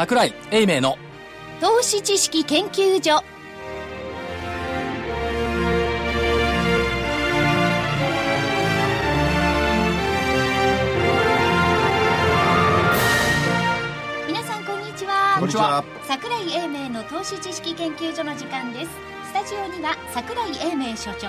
[0.00, 0.96] 桜井英明の
[1.60, 3.22] 投資知識研究所。
[14.26, 15.36] 皆さんこんにちは。
[15.38, 15.84] こんにちは。
[16.08, 18.90] 桜井英明の投資知識研究所の時間です。
[19.26, 21.28] スタジオには桜井英明所長。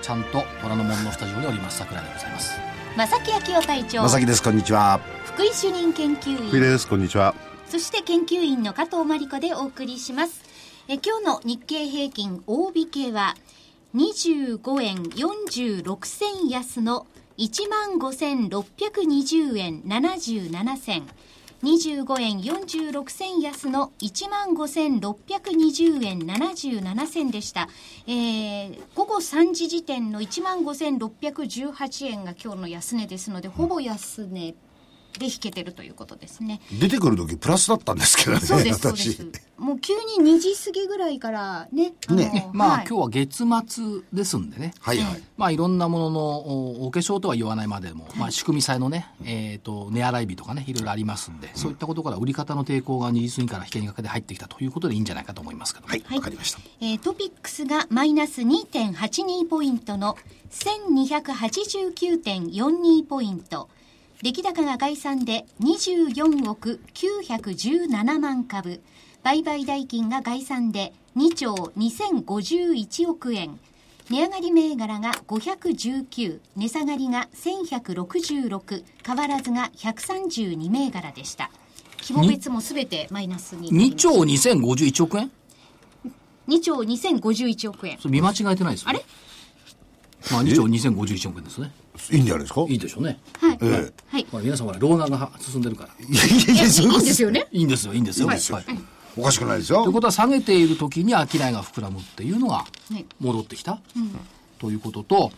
[0.00, 1.78] ちゃんと虎ノ門のスタジオにおります。
[1.78, 2.52] 桜井でございます。
[2.96, 4.02] 正木昭夫隊長。
[4.02, 4.40] まさきです。
[4.40, 5.00] こんにちは。
[5.24, 6.36] 福井主任研究員。
[6.50, 6.86] 福井です。
[6.86, 7.34] こんにちは
[7.72, 10.42] そして研究員の加藤真理子でお送りします。
[10.88, 13.34] え今日の日経平均大引けは
[13.94, 17.06] 25円46銭安の
[17.38, 21.06] 15,620円77銭。
[21.62, 27.70] 25円46銭安の15,620円77銭でした。
[28.06, 34.54] えー、午後3時時点の15,618円が今日の安値ですので、ほぼ安値
[35.18, 36.62] で引けてるということですね。
[36.80, 39.26] 出てくる時プラスだったんですけどねそうです、そうで私す。
[39.58, 40.00] もう急に
[40.34, 42.50] 2時過ぎぐらいからね、ね。
[42.52, 42.86] まあ、はい。
[42.88, 44.74] 今日は月末ですんでね。
[44.80, 45.22] はいはい。
[45.36, 56.02] まあいろんなもののおお化粧とは言わないまでも、まあ仕組み債のね、えっ、と、値洗い日とかね、いろいろありますんで、そういったことから売り方の抵抗が2時過ぎから引けにかけて入ってきたということでいいんじゃないかと思いますけど、はい。
[56.12, 56.58] わ、かりました。
[56.80, 60.16] えートピックスがマイナス2.82ポイントの
[60.50, 63.68] 1289.42ポイント。
[64.22, 68.80] 出来高が概算で24億917万株。
[69.24, 73.58] 売買代金が概算で2兆2051億円。
[74.10, 81.50] 値上がり銘柄が519、値下がりが1166、変わらずが132銘柄でした。
[82.00, 84.02] 規模別もすべてマイナスになりま2し
[84.36, 84.46] た。
[84.46, 85.30] 兆2051億円
[86.46, 87.98] ？2兆2051億円。
[87.98, 88.92] それ見間違えてないですよ、ね。
[88.92, 89.04] あれ？
[90.30, 91.72] まあ2兆2051億円ですね。
[92.10, 92.62] いいんじゃないですか？
[92.68, 93.18] いいでしょうね。
[93.40, 93.58] はい。
[93.62, 94.26] えはい。
[94.30, 95.90] ほら皆さんほら、老眼が進んでるから。
[96.00, 97.46] えいやいやいやそういういいことんですよね。
[97.52, 98.26] いいんですよ、いいんですよ。
[98.28, 98.64] いいんですよはい
[99.14, 102.66] おかしくないですよということは下げている時に商いが膨らむっていうのがは
[102.98, 103.78] い戻ってきた、
[104.58, 105.32] ということと、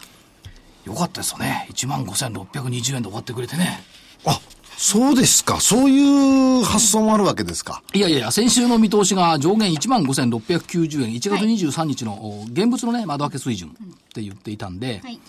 [0.85, 1.67] よかったですよね。
[1.73, 3.83] 1万5620円で終わってくれてね。
[4.27, 4.39] あ
[4.77, 13.73] そうですかそういう発想もあるわけですかいやいやいや、先週の見通しが上限1万5690円、1月23日の、お現物のね、窓開け水準っ
[14.13, 15.15] て言っていたんで、はい。
[15.15, 15.21] い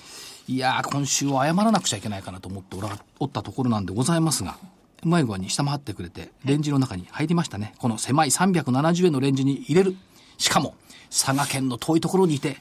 [0.47, 2.89] やー、今週は謝らなくちゃいけないかなと思っておら
[3.19, 4.57] おったところなんでございますが、
[5.03, 7.73] うまい具合に下回ってくれて、レンジの中に入りましたね。
[7.79, 9.95] この狭い370円のレンジに入れる。
[10.37, 10.75] しかも、
[11.09, 12.57] 佐賀県の遠いところにいて、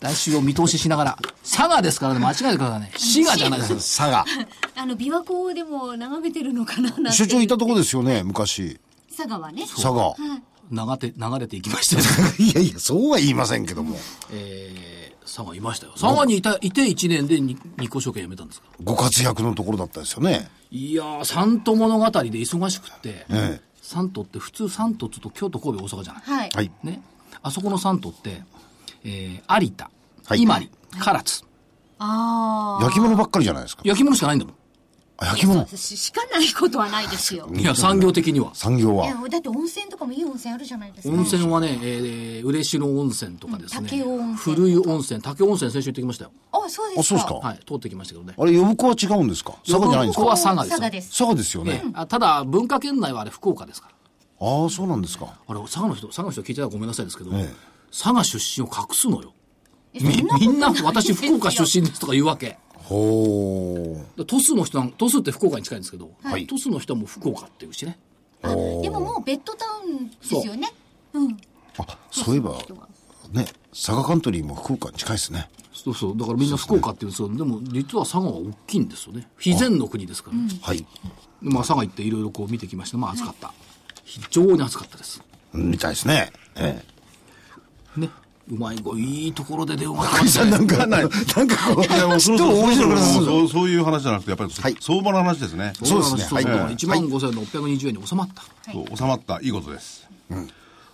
[0.00, 2.92] 来週を見通ししながら、佐賀ですからね、間違えてくださいね。
[2.96, 3.76] 滋賀じゃないですよ。
[3.76, 4.24] 佐賀
[4.76, 8.78] あの、琵琶湖でも眺めてるのかななんて所長いたとこですよね昔
[9.16, 9.62] 佐賀はね。
[9.66, 10.14] 佐賀
[10.70, 12.02] 流れて、流れていきまして、ね、
[12.38, 13.96] いやいやそうは言いませんけども
[14.30, 15.92] えー、佐賀いましたよ。
[15.92, 18.68] 佐賀にいた、いて1年でに日光証券辞めたんですか？
[18.82, 20.50] ご活躍のところだったですよね。
[20.70, 23.60] いやー、三都物語で忙しくって、ええ。
[23.80, 26.22] 三都って普通三都って言うと京都、神戸、大阪じゃない？
[26.22, 26.50] はい。
[26.54, 26.70] はい。
[26.82, 27.02] ね、
[27.42, 28.42] あそこの3都って、
[29.04, 29.90] えー、有田、
[30.26, 30.42] はい。
[30.42, 30.70] 伊万里、
[31.04, 31.44] 唐津、
[31.98, 33.82] あ焼き物ばっかりじゃないですか。
[33.84, 34.54] 焼き物しかないんだもあ
[35.22, 35.60] 焼き物？
[35.62, 35.66] あ。
[35.76, 37.46] ししかないことはないですよ。
[37.48, 37.56] ん。
[37.60, 38.50] いや、産業的には。
[38.54, 41.14] 産業いやは、だって温泉とかもいい温泉あるじゃないですか。
[41.14, 43.78] 温泉はね、えー、嬉野温泉とかですね。
[43.80, 46.32] うん武雄温泉古湯温泉、武雄温泉先週行ってきましたよ。
[46.52, 47.00] あ、そうですか。
[47.00, 48.34] あそうですかはい、通ってきましたけどね。
[48.36, 49.52] あれ呼子は違うんですか？
[49.66, 50.20] 佐賀じゃないんですか？
[50.22, 51.08] 呼子は佐賀ですよ佐賀です。
[51.10, 53.94] 佐賀ですよね、ええあただ、文化圏内はあれ福岡ですから。
[54.46, 59.32] ああそうなんですかあれ、佐賀の人、佐賀の人聞いてたらごめんなさいですけど、ええ佐賀出身を隠すのよ。
[59.92, 62.58] えみそみんな、私福岡出身ですとか言うわけ。
[62.84, 67.98] ほで鳥栖の人なん、鳥栖って福岡に近いんですけど、はい鳥栖の人も福岡っていうしね。
[68.42, 68.54] あで
[68.90, 70.70] ももうベッドタウンですよね。
[71.14, 71.32] うん。
[71.32, 71.36] う
[71.78, 72.52] あそういえば
[73.32, 76.16] ね佐賀カントリーも福岡に近いですねそうそう。
[76.16, 77.28] だからみんな福岡っていうんですよ。
[77.28, 79.28] でも実は佐賀は大きいんですよね。
[79.36, 80.48] 肥前の国ですからね。
[80.62, 80.86] はいで
[81.40, 82.98] まあ佐賀行っていろいろこう見てきました。
[82.98, 83.52] まあ暑かった。
[84.04, 85.22] 非常に暑かったです。
[85.54, 86.93] みたいですねええね。
[88.50, 91.08] うまいごいいところで電話が福井さんなんかなんか
[91.74, 93.24] こういやもうちょっと面白くなさそう。
[93.24, 94.76] そうそういう話じゃなくてやっぱり、はい。
[94.80, 95.72] 相場の話ですね。
[95.82, 96.20] そうですね。
[96.24, 96.74] そうはい。
[96.74, 98.42] 1万5620円に収まった。
[98.70, 99.40] そう収まった。
[99.40, 100.06] いいことです、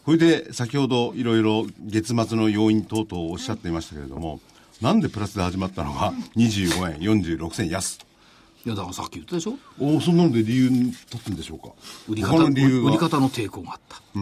[0.05, 4.41] それで先ほどいろいろ月末の要因等々おっしゃっていましたけれども、
[4.81, 7.99] なんでプラスで始まったのが25円46銭安。
[8.64, 9.55] いやだからさっき言ったでしょ？
[9.81, 11.69] おおそんなので理由に立つんでしょうか。
[12.08, 13.96] 売り方、他の理由売りは方の抵抗があった。
[13.96, 14.20] そ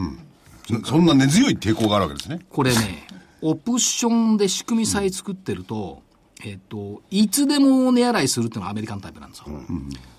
[0.84, 3.06] そんな根強い抵抗があるわけですねこれね、
[3.40, 6.02] オプションで仕組みさえ作ってると、
[6.44, 9.46] えっと、いつでも値洗いするっていうのがアメリカンタイプなんですよ。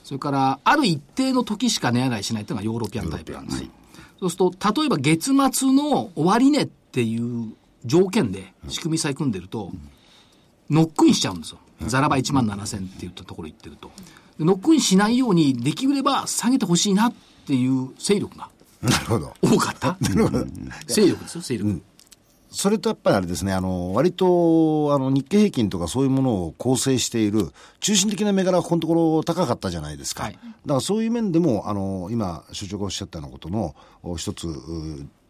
[0.04, 3.69] それから、ある一定の時しか値洗いしないっていうのがヨーロピアンタイプなんですよ。
[4.19, 7.54] そうすると、例えば月末の終値っていう
[7.86, 9.72] 条件で仕組みさえ組んでると、
[10.69, 11.60] ノックインしちゃうんですよ。
[11.88, 13.92] ザラバ1万7000って言ったところ行ってると。
[14.38, 17.13] でノックインしないように、できれば下げてほしいなっ
[17.45, 18.50] ていう勢力が
[18.81, 19.34] なるほど。
[19.42, 19.98] 多かった？
[20.88, 21.81] 勢力ですよ、勢力。
[22.52, 30.24] それとやっぱりあれですね、あの、割と、あの、日経平均とかそういうものを構成している、中心的な銘柄がこのところ高かったじゃないですか。
[30.24, 34.52] はいだからそういう面でも、あの、今、所長がおっしゃったようなことの、お一つ、う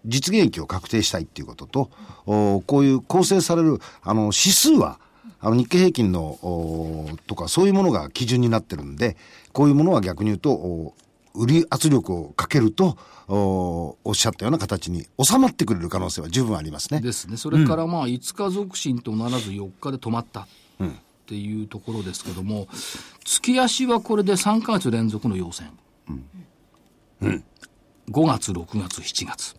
[0.05, 1.89] 実現益を確定したいっていうことと、
[2.25, 4.97] おこういう構成される、あの、指数は、
[5.41, 9.17] あの、日経平均の、おとか、そういうものが基準になってるんで、
[9.51, 10.93] こういうものは逆に言うと、お
[11.33, 12.97] 売り圧力をかけると、
[13.27, 17.01] おおっしゃったような形に収まってくれる可能性は十分ありますね。
[17.01, 17.37] ですね。
[17.37, 20.47] それからまあ、5日続伸とならず4日で止まったっ
[21.27, 22.67] ていうところですけども、
[23.23, 25.71] 月足はこれで3ヶ月連続の陽線。
[27.21, 27.41] 5
[28.11, 29.55] 月、6月、7月。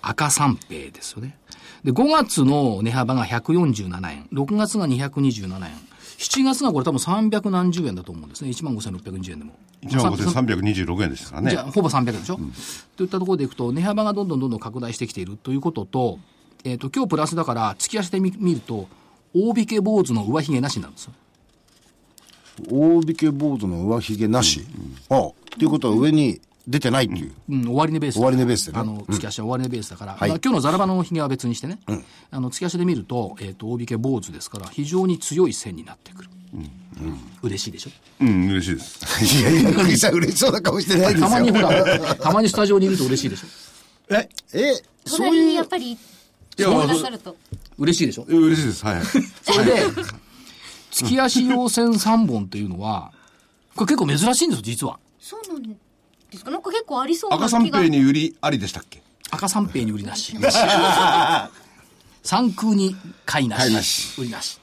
[0.00, 1.38] 赤三平ですよね。
[1.84, 5.72] で、5月の値幅が147円、6月が227円、
[6.18, 8.50] 7月がこれ多分300何十円だと思うんですね。
[8.50, 9.52] 15,620円でも。
[9.82, 12.38] 1万5326円でしたからねじゃあ、ほぼ300円でしょ、
[12.96, 16.18] といったところでいくと、値幅がどんどんどんどん拡大してきているということと、
[16.64, 18.88] えっ、と、今日プラスだから、月足で見見ると、
[19.34, 21.12] 大引け坊主の上髭なしなんですよ。
[22.70, 24.64] 大引け坊主の上髭なし？
[25.08, 25.26] ああ。
[25.28, 27.32] っていうことは上に出てないっていう。
[27.50, 28.18] うん、終値ベース。
[28.18, 28.78] 終値ベースでね。
[28.78, 31.78] あの、月足は終値ベースだから、今日のザラバの髭は別にしてね、
[32.30, 36.28] あの、月足で見ると、えっ、と、大引け坊主ですから、非常に強い線になってくる。
[37.42, 37.90] 嬉しいでしょ？
[38.20, 39.00] うん嬉しいです。
[39.40, 41.28] いやいや、釘さん嬉しそうな顔してないですよ。
[41.28, 44.14] たまにほら、たまにスタジオにいると嬉しいでしょ？
[44.14, 44.28] え？
[44.52, 45.98] え、そういう、やっぱり、い
[46.58, 47.34] やそうなさると。
[47.78, 48.22] 嬉しいでしょ？
[48.28, 48.84] 嬉しいです。
[48.84, 49.02] はい。
[49.04, 49.82] それで、
[50.92, 53.10] 月足陽線3本っていうのは、
[53.74, 54.98] これ結構珍しいんですよ、実は。
[55.18, 55.62] そうなん
[56.32, 56.50] ですか？
[56.50, 57.64] なんか結構ありそうな赤三。
[57.66, 59.02] 平に売りありでしたっけ？
[59.30, 60.36] 赤三平に売りなし。
[62.24, 62.94] 三空に
[63.26, 63.60] 買いなし。
[63.60, 64.58] 買いなし売りなし。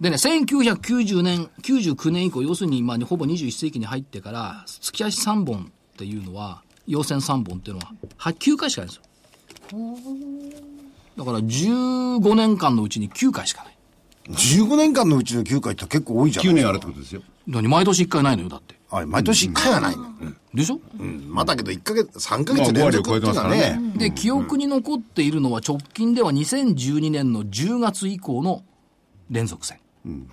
[0.00, 9.02] でね、1990年、99年以降、要するに、まあ、ほぼ21世紀に入ってから、月足3本っていうのは、陽線3本っていうのは、は9回しかないんですよ。
[11.18, 13.76] だから15年間のうちに9回しかない。
[14.28, 16.46] 15年間のうちの9回って結構多いじゃん。
[16.46, 18.78] 9年あるってことですよ何毎年1回ないのよ、だって。
[18.90, 20.02] はい、毎年1回はないの。
[20.02, 21.32] うんでしょ、うん。
[21.32, 23.98] まあだけど1ヶ月、3ヶまあ月連続5割を超えっていうのはてますからねね。
[23.98, 28.64] で、記憶に残っているのは直近では2012年の10月以降の
[29.30, 29.78] 連続戦、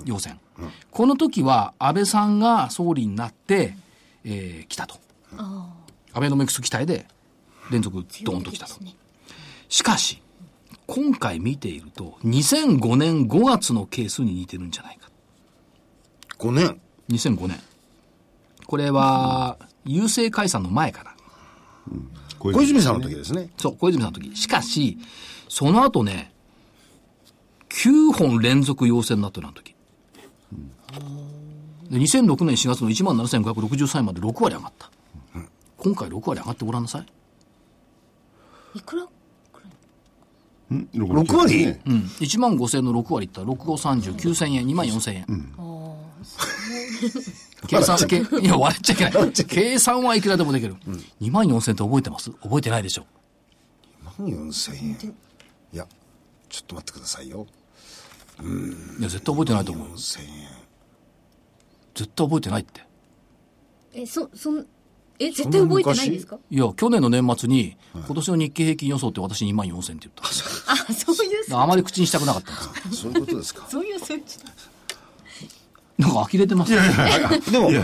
[0.06, 0.40] 要戦。
[0.90, 3.78] この時は安倍さんが総理になって、
[4.24, 4.96] えー来たと。
[5.38, 7.06] 安倍のミクス期待で
[7.70, 8.74] 連続ドーンと来たと。
[9.70, 10.24] しかし、
[10.88, 15.10] 今回見ていると、2005年5月のケースに似てるんじゃないか。
[16.40, 16.82] 5年。
[17.10, 17.60] 2005年。
[18.68, 21.16] これは、郵政解散の前かな。
[22.38, 23.50] 小小泉さんの時ですね。
[23.58, 24.36] そう、小泉さんの時。
[24.36, 24.98] しかし、
[25.50, 26.34] その後ね、
[27.70, 29.74] 9本連続陽線になってるあの時。
[31.90, 34.92] で2006年4月の17,563円まで6割上がった。
[35.78, 37.06] 今回6割上がってごらんなさい。
[38.78, 39.08] いくら
[40.70, 41.66] 6割？
[41.66, 42.00] ねうん。
[42.20, 45.26] 1万5千の6割いったら、6、5、30、9000円、2万4千円。
[47.66, 49.34] 計算、けいや、笑っちゃいけない。
[49.34, 50.76] 計算はいくらでもできる。
[51.22, 52.30] 2万4千って覚えてます？
[52.32, 53.06] 覚えてないでしょ。
[54.20, 55.16] 4000円。
[55.74, 55.88] いや、
[56.50, 57.48] ちょっと待ってくださいよ。
[59.00, 59.88] いや、絶対覚えてないと思う。
[59.90, 60.28] 4000円。
[61.96, 62.86] 絶対覚えてないって。
[63.94, 64.66] え、そ、そん、
[65.20, 66.38] え、絶対覚えてないんですか？
[66.52, 70.24] いや、去年の年末に、今年の日経平均予想って私2万4千って言った。
[70.24, 73.02] あ、そういう、あまり口にしたくなかったんです。
[73.02, 73.66] そういうことですか。
[73.70, 74.38] そういう数値。
[75.98, 76.80] なんか呆れてますね。
[77.52, 77.80] でも、ま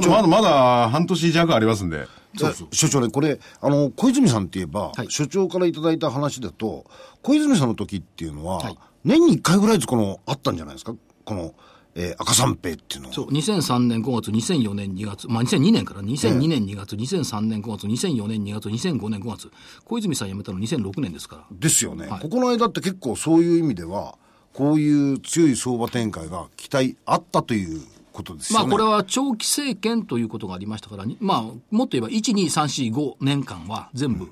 [0.00, 2.06] だまだまだ半年弱ありますんで。
[2.38, 5.06] そう所長ね、これ、あの、小泉さんって言えば、はい。
[5.08, 6.84] 所長からいただいた話だと、
[7.22, 8.78] 小泉さんの時っていうのは、はい。
[9.04, 10.94] 年に1回ぐらいずつこの、あったんじゃないですか？
[11.24, 11.54] この、
[11.94, 13.14] えー赤三平っていうのは。
[13.14, 19.50] そう、2003年5月、2004年2月、まあ2002年から2002年2月、2003年5月、2004年2月、2005年5月、
[19.86, 21.44] 小泉さん辞めたの2006年ですから。
[21.52, 22.20] ですよね、はい。
[22.20, 24.16] ここの間って結構そういう意味では、
[24.56, 27.82] こういう強い相場展開が期待あったという
[28.12, 28.64] ことですよね。
[28.64, 34.30] まあこれは長期政権ということがありましたから、にまあもっと言えば1、2、3、4、5年間は全部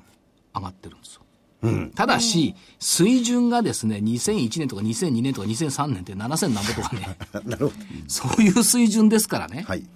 [0.55, 1.21] 上がってるんですよ。
[1.95, 7.75] ただし、水準がですね、2001年とか2002年とか2003年って7000何ぼとかね、 なるほ
[8.09, 9.63] そういう水準ですからね。
[9.63, 9.69] ど。
[9.69, 9.87] はい。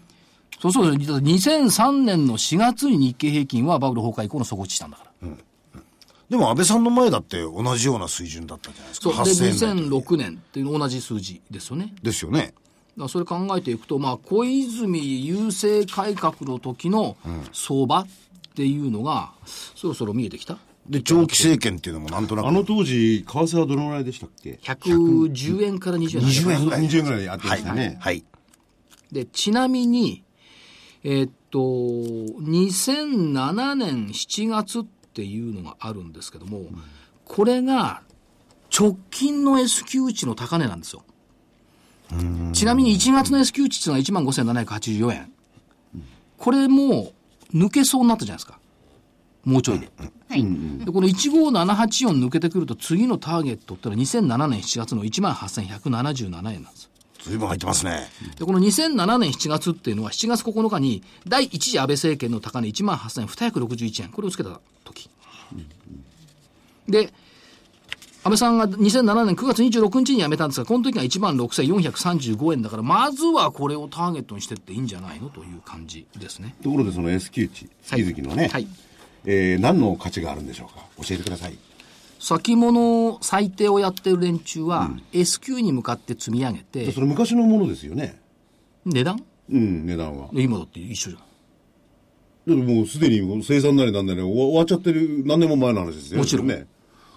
[0.61, 5.08] そうそう、2003年の4月に日経平均はバブル崩壊以降の底打ちしたんだから。
[6.29, 9.13] でも安倍さんの前だって同じような水準だったじゃないですか。
[9.13, 9.25] そう。
[9.25, 11.95] で、8000円台2006年っていうの同じ数字ですよね。
[12.03, 12.53] ですよね。
[13.09, 17.17] それ考えていくと、まあ、小泉郵政改革の時の
[17.53, 18.07] 相場っ
[18.57, 20.59] ていうのが、そろそろ見えてきた？
[20.89, 22.49] で、長期政権っていうのもなんとなく。
[22.49, 26.81] あの当時為替はどのぐらいでしたっけ？110円から20円なんです20円ぐらい。
[26.83, 28.25] 20円ぐらいあってましたね、はい。
[29.13, 30.25] で、ちなみに、
[31.05, 36.67] えーっと、2007年7月っていうのがあるんですけども、
[37.25, 38.03] これが
[38.77, 41.03] 直近の S q 値の高値なんですよ。
[42.53, 44.33] ちなみに1月の S q 値っていうのが
[44.81, 45.33] 15,784円。
[46.39, 47.13] これも
[47.53, 48.59] 抜けそうになったじゃないですか。
[49.45, 49.91] もうちょいで。
[50.29, 50.43] はい。
[50.85, 56.88] で、この15784抜けてくると次のターゲットってのは2007年7月の18,177円なんです。
[57.21, 58.09] 随分入ってますね。
[58.39, 64.09] で、この2007年7月っていうのは7月9日に第一次安倍政権の高値18,261円。
[64.11, 65.11] これをつけた時。
[66.89, 67.13] で、
[68.25, 76.55] 安倍さんが2007年9月26日に辞めたんですが、この時が16,435円だから、まずはこれをターゲットにしてっていいんじゃないのという感じですね。
[76.63, 78.67] ところでその S q 値、月々のね、はい。
[79.25, 81.59] えー何の価値があるんでしょうか教えてください。
[82.19, 88.21] 先物最低をやってる連中は、S q に向かって積み上げて、それ昔のものですよね。
[88.85, 89.23] 値段？
[89.51, 90.29] うん、値段は。
[90.33, 91.23] 今だって一緒じゃん。
[91.23, 96.67] だってもうすでに生産なりなんなり終わっちゃってる何年も前の話ですよもちろんね。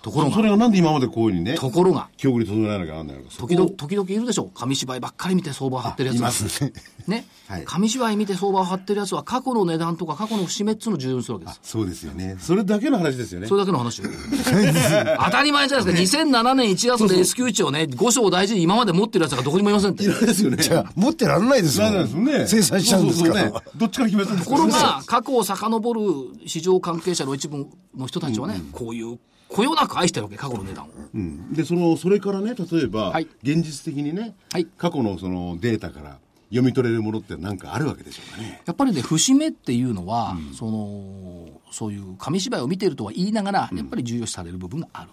[0.02, 3.30] ところがそれがなんで今までこういうふうにね、ところが、記憶に留められなきゃなんないのか。
[3.38, 4.46] 時々、時々いるでしょ。
[4.56, 6.74] 紙芝居ばっかり見て相場を張ってるやつがいますね。
[7.08, 11.60] ね、 はい紙芝居見て相場を張ってるやつは過去の値段とか過去の節目っつうのを重要にするわけです。
[11.64, 12.38] そうですよね。
[12.40, 13.48] それだけの話ですよね。
[13.48, 14.10] それだけの話よ。
[15.24, 16.20] 当たり前じゃないですか。
[16.20, 20.08] 2007年1月の S q 値をね、5章大事に今まで持ってるやつがどこにもいませんって。
[20.08, 20.58] ですよね。
[20.58, 22.16] じゃあ、持ってられないですもなんです。
[22.16, 22.48] ね。
[22.48, 23.34] 生産しちゃうんですから。
[23.34, 26.02] そうそうそうねどっちから決めたんですところが、過去を遡る
[26.46, 29.20] 市場関係者の一部の人たちはね、こういう、
[29.52, 30.90] こよなく愛してるわけ、過去の値段を。
[31.14, 38.62] うんで、その、それからね、例えば、はい現実的にね、はい過去のそのデータから読み取れるものって何かあるわけでしょうかね。
[38.66, 45.10] やっぱりね、節目っていうのは、その、そういう紙芝居を見ているとは言いながら、やっぱり重要視される部分がある。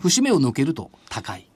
[0.00, 1.48] 節目を抜けると高い。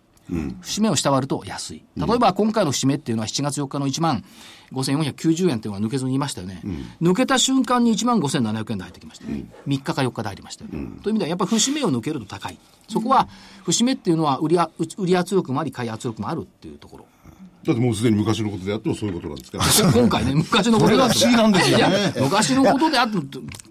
[0.61, 1.85] 節目を下割ると安い。
[1.97, 4.25] 例えば今回の節目っていうのは7月4日の1万
[4.73, 6.63] 5490円っていうのが抜けずにいましたよね。
[7.01, 9.47] 抜けた瞬間に1万5700円で入ってきましたよね。
[9.67, 11.01] 3日か4日で入りましたよね。
[11.03, 12.59] という意味ではやっぱり節目を抜けると高い。
[12.89, 13.29] そこは
[13.65, 17.07] 節目っていうのは売りあ売り圧力もあり買い圧力もあるっていうところ。
[17.65, 19.59] だってもうすでに昔のことであってもそういうことなんですか？
[19.87, 19.93] ら。
[20.03, 21.85] 今回ね、昔のことであってこれが不思議なんですよね。
[21.87, 23.25] いや、昔のことであっても、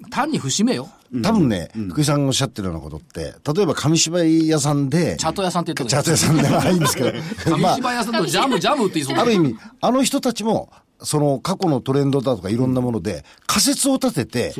[0.09, 0.89] 単に節目よ。
[1.23, 7.11] 多分ね、福井さんがおっしゃってるようなことって、例えば紙芝居屋さんで、チャート屋さんって言っチャたート屋さんではないんですけど、
[7.43, 9.21] 紙まあ、芝居屋さんとジャム、ジャムって言いそうだ。
[9.23, 10.69] ある意味、あの人たちも、
[11.03, 14.53] その過去のトレンドだとかいろんなもので、仮説を立てて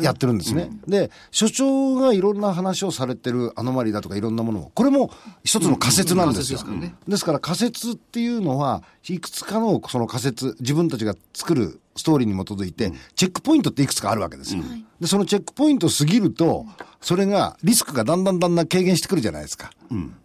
[0.00, 0.70] やってるんですね。
[0.86, 5.10] で、所長がいろんな話をされてるアノマリだとかいろんなものも、これも
[5.44, 6.58] 一つの仮説なんですよ。
[6.58, 14.62] ですからねですから仮説っていうのは、いくつかのその仮説、自分たちが作るストーリーに基づいて、チェックポイントっていくつかあるわけですよ。
[15.00, 16.66] で、そのチェックポイントを過ぎると、
[17.00, 19.70] それが、リスクがだんだんだんだん軽減してくるじゃないですか。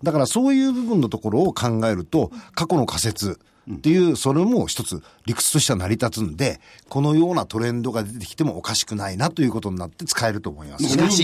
[0.02, 3.40] だからそういう部分のところを考えると、過去の仮説
[3.72, 6.60] っていう、それも一つ理屈としては成り立つんで、
[6.90, 10.84] このようなトレンドが出てきてもおかしくないなということになって使えると思います。
[10.84, 11.24] もうかし。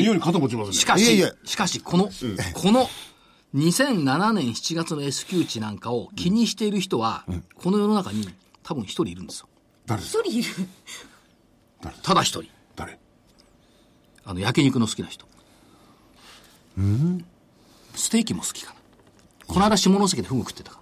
[0.73, 2.09] しかし、いやいやしかし、この、
[2.53, 2.87] この、
[3.55, 7.25] 2007年7月の S q 値なんかを気にしている人は、
[7.55, 8.29] この世の中に
[8.63, 9.47] 多分一人いるんですよ。
[9.85, 10.49] 誰一人いる。
[12.03, 12.51] ただ一人。
[12.75, 12.99] 誰？
[14.23, 15.25] あの、焼肉の好きな人。
[17.95, 18.79] ステーキも好きかな。
[19.47, 20.79] この間下関でフグ食ってたか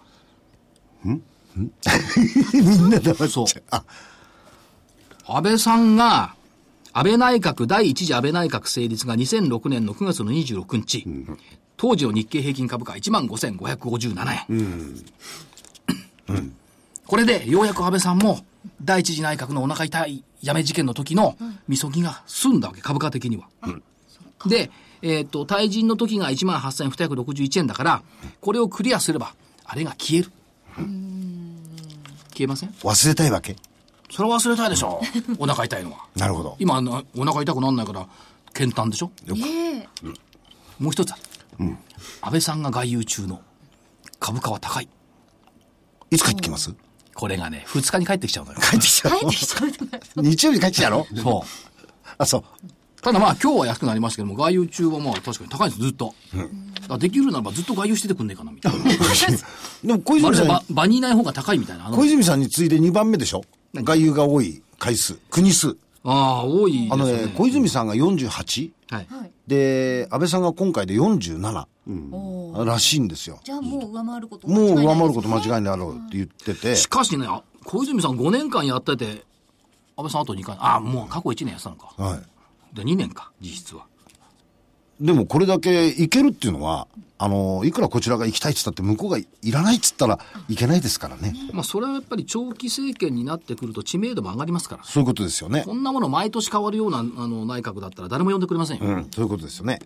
[1.06, 1.18] ら。
[2.54, 3.64] みんな黙っそうちゃう。
[3.72, 3.84] あ、
[5.26, 6.36] 安倍さんが、
[6.94, 11.08] 安倍内閣、第一次安倍内閣成立が2006年の9月の26日、
[11.78, 14.46] 当時の日経平均株価15,557
[16.28, 16.48] 円。
[17.06, 18.46] これで、ようやく安倍さんも、
[18.82, 21.36] 第一次内閣のお腹痛い辞め事件の時の、
[21.68, 23.48] みそぎが済んだわけ、株価的には。
[24.46, 28.04] で、えっ、と、対人の時が18,261円だから、
[28.40, 30.32] これをクリアすれば、あれが消える。
[32.34, 32.70] 消えません？
[32.70, 33.56] 忘れたいわけ？
[34.12, 35.02] それは忘れたいでしょ。
[35.40, 35.98] お腹痛いのは。
[36.16, 36.56] なるほど。
[36.60, 38.08] 今、なお腹痛くなんないから、
[38.54, 39.12] 健胆でしょ？
[39.28, 39.88] ええ
[40.80, 41.22] もう一つある。
[42.22, 43.42] 安倍さんが外遊中の
[44.20, 44.90] 株価は高い。
[46.12, 46.74] いつ帰ってきます？
[47.16, 48.60] これがね、2日に帰ってきちゃうのよ。
[48.60, 49.66] 帰ってきちゃう帰ってきちゃ
[50.18, 51.06] う日曜日に帰ってきちゃうの？
[51.22, 51.48] そう。
[52.18, 52.44] あ、そう。
[53.04, 56.14] ただまあ今日は安くなりましたけども、外遊中はまあ確かに高いんです、ずっと。
[56.34, 56.48] だか
[56.90, 58.84] らできるならばずっと外遊しててくんねえかな、みたいな。
[59.84, 61.86] でも小まるで泉さん場場にいない方が高いみたいな。
[61.92, 63.44] 小泉さんに次いで2番目でしょ？
[63.76, 65.76] 外遊が多い回数、国数。
[66.06, 66.90] ああ、多いですよね。
[66.92, 68.72] あのね、小泉さんが 48?
[68.90, 69.08] はい。
[69.10, 69.32] はい。
[69.48, 71.66] で、安倍さんが今回で47
[72.12, 73.40] おーらしいんですよ。
[73.44, 79.26] じゃあもう上回ることもう上回ること間違いないだろうって言ってて、しかしね、あ小泉さん5年間やってて、
[79.98, 81.94] 安倍さんあと2回、ああ、もう過去1年やってたのか。
[81.98, 82.22] はい。
[82.74, 83.86] で、2年か、実質は。
[85.00, 86.88] でもこれだけいけるっていうのは、
[87.18, 91.34] あの、いくらこちらが行きたいって言ったって向こうがいらないって言ったらいけないですからね。
[91.52, 94.84] まあ、それはやっぱり長期政権になってくると知名度も上がりますから。
[94.84, 95.74] そういうことですよねこ。
[95.74, 98.86] んなもの毎年変わるようなあの内閣だったら誰も呼んでくれませんよ。
[98.86, 99.80] うん、そういうことですよね。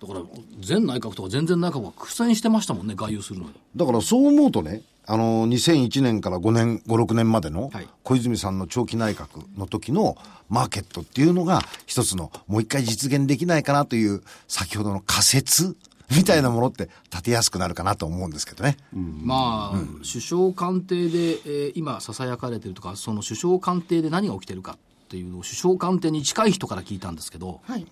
[0.00, 0.20] だから、
[0.66, 3.52] 前内閣とか全然内閣は苦戦してましたもんね、外遊するのに。
[3.76, 4.82] だからそう思うとね、
[5.12, 10.16] あの、2001年から5年、5、6年までのはい小泉さんの長期内閣の時の
[10.48, 15.76] マーケットっていうのが一つのもう一回実現できないかなという先ほどの仮説
[16.16, 18.76] みたいなものって立てやすくなるかなと思うんですけどね。
[18.92, 27.86] まあ、首相官邸で、えー今囁かれてるとか、その首相官邸で何が起きてるかっていうのを首相官邸に近い人から聞いたんですけど、はい。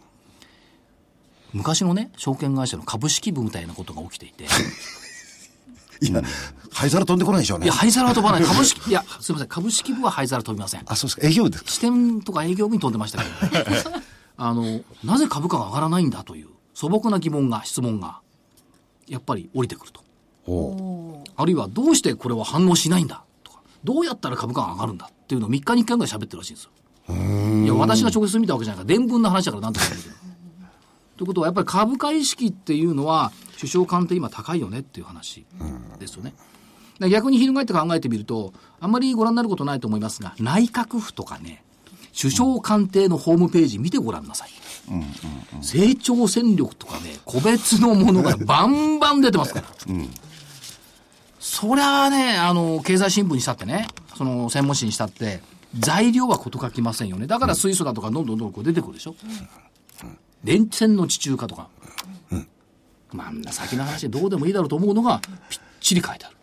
[1.52, 4.46] 昔のね、証券会社の株式部みたいなことが起きていて、
[6.00, 6.22] いや、
[6.72, 7.72] 灰皿飛んでこないでしょうねいや、。
[7.74, 8.42] 灰皿は飛ばない。
[8.44, 10.82] 株式、いや、すみません、株式部は灰皿飛びません。
[10.86, 11.26] あ、そうですか。
[11.26, 11.70] 営業部ですか？
[11.70, 13.90] 支店とか営業部に飛んでましたけど、
[14.36, 18.20] あの、なぜ株価が上がらないんだという素朴な疑問が、質問が、
[19.08, 20.02] やっぱり降りてくると。
[20.46, 26.70] おうあるいは、どうしてこれは反応しないんだとか、どうやったら株価が上がるんだっていうのを3日に1回ぐらい喋ってるらしいんですよ。
[27.64, 30.16] いや、私が直接見たわけじゃないから、伝聞の話だからなんとか言うんだけど。
[31.16, 35.44] ということは、やっぱり株価意識っていうのは、首相官邸今高いよねっていう話
[35.98, 36.32] ですよね。
[37.00, 41.64] で逆に翻って考えてみると、あんまりご覧になることないと思いますが、内閣府とかね、
[42.20, 44.50] 首相官邸のホームページ見てごらんなさい。
[45.60, 49.66] 成長戦力とかね、個別のものが バンバン出てますから。
[51.40, 53.86] そりゃあね、あの、経済新聞にしたってね、
[54.16, 55.40] その専門誌にしたって、
[55.78, 57.26] 材料はこと書きませんよね。
[57.26, 59.14] だから水素だとかどんどんどんどんこう出てくるでしょ。
[60.42, 61.68] 電線の地中化とか。
[63.12, 66.36] まあ、あんな先の話でどうでもいいだろうと思うのが、ぴっちり書いてある。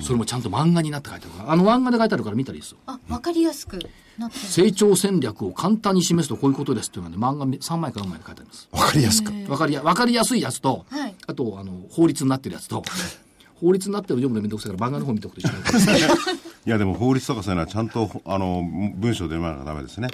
[0.00, 1.52] それもちゃんと漫画になって書いてあるから。
[1.52, 2.78] あの漫画で書いてあるから見たらいいですよ。
[2.86, 3.78] あ、わかりやすく
[4.18, 4.44] なってる。
[4.44, 8.68] 成長戦略を簡単に示すとこういうことですっていうのがね、漫画3枚か4枚で書いてあります。
[8.72, 9.32] わかりやすく。
[9.50, 12.82] わかりや、わかりやすいやつと、はいあと、あの、法律になってるやつと、
[13.60, 16.00] 法律になってるの読むのめんどくさいから漫画の方見ておくと一緒に
[16.66, 18.64] いやでも法律とかそういうのはちゃんとあの
[18.96, 20.08] 文章で読まなきゃダメですね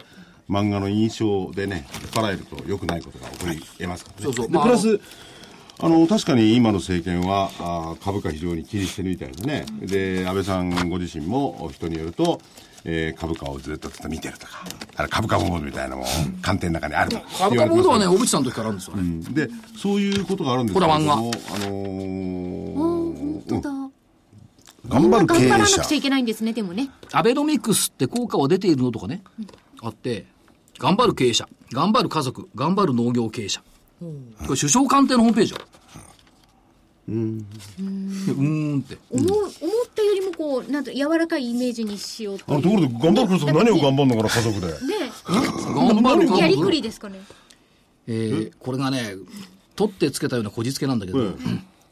[0.50, 5.00] 漫画の印象でね引っ張られると良くないことが起こり得ますからねそうそうまあでプラス
[5.80, 12.40] あの確かに今の政権はあー株価非常に気にしてるみたいでねで安倍さんご自身も人によると、
[12.84, 16.06] えー株価をずっとずっと見てるとかだから株価モードみたいなのも
[16.42, 19.02] 官邸の中にあると株価モードはね、小渕さんの時からあるんですよね。
[19.02, 23.70] うんでそういうことがあるんですけれどもこれはあのー本当だ。
[24.88, 25.86] 頑張る経営者頑張らなく。
[25.86, 26.90] ちゃいけないんですね、でもね。
[27.12, 29.22] アベノミクスって効果は出ているのとかね、
[29.82, 30.26] あって、
[30.78, 33.62] 頑張る経営者、頑張る家族、頑張る農業経営者。
[34.00, 34.04] こ
[34.40, 35.58] れ首相官邸のホームページよ。
[37.08, 37.46] うん。
[37.78, 38.98] うーんって。
[39.10, 39.50] 思う、思っ
[39.94, 42.44] たよりもこう、なんと柔らかいイメージにしようと。
[42.48, 44.74] あのところで頑張ること何を頑張るのかな家族でね
[45.26, 47.20] 頑張る家族やりくりですかね。
[48.06, 49.14] えーこれがね、
[49.74, 51.18] 取ってつけたようなこじつけなんだけど、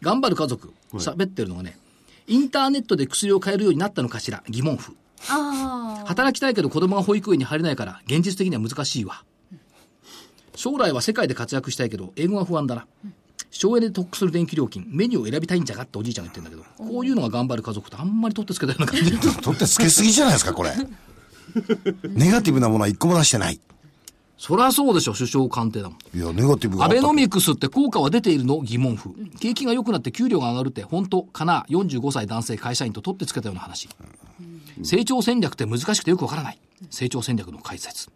[0.02, 1.78] 頑張る家族、喋ってるのがね、
[2.26, 4.94] インターネットで薬を買えるようになったのかしら、疑問符。
[5.28, 6.06] ああ。
[6.06, 9.22] 働きたいけど子供が保育園に入れないから、現実的には難しいわ。
[10.56, 12.86] 将来は世界で活躍したいけど、英語は不安だな。
[13.50, 19.18] 省エネで得する電気料金、メニューを選びたいんじゃがっておじいちゃんが言ってんだけど、こういうのが頑張る家族とあんまり取ってつけたような感じ。
[19.18, 20.72] 取ってつけすぎじゃないですか、これ。
[22.08, 23.60] ネガティブなものは一個も出してない。
[24.38, 26.18] そりゃそうでしょ、首相官邸だもん。
[26.18, 29.14] いや、ネガティブアベノミクスって効果は出ているの疑問符。
[29.40, 33.88] 景気が良くなって給料が上がるって本当かな ?45 歳男性会社員と取ってつけたような話。
[34.82, 36.58] 成長戦略って難しくてよくわからない。
[36.90, 38.10] 成長戦略の解説。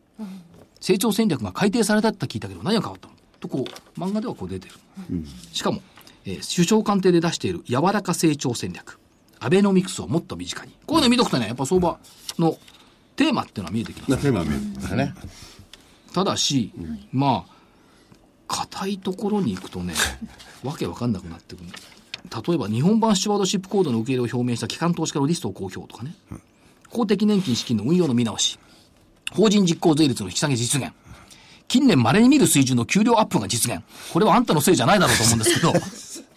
[0.81, 3.15] 成長戦略が改定されたって聞いたけど何が変わったの？
[3.41, 4.75] とこう、漫画ではこう出てる。
[5.53, 5.83] しかも、
[6.25, 8.99] えー首相官邸で出している柔らか成長戦略。
[9.39, 10.73] アベノミクスをもっと身近に。
[10.87, 11.99] こういうの見とくとね、やっぱ相場
[12.39, 12.59] の
[13.17, 14.23] テーマっていうのは見えてきます。
[14.23, 15.15] テーマは見えるんですよね
[16.13, 16.73] ただし、
[17.13, 17.53] まあ、
[18.49, 19.95] 硬いところに行くとね、
[20.63, 21.69] わけわかんなくなってくる。
[22.47, 26.15] 例えば、日本版スチュワードシップコードの受け入れを表明した機関投資家のリストを公表とかね、
[26.91, 28.59] 公的年金資金の運用の見直し、
[29.33, 30.93] 法人実効税率の引き下げ実現、
[31.69, 33.83] 近年稀に見る水準の給料アップが実現。
[34.13, 35.73] これはあんたのせいじゃないだろうと思うんですけど、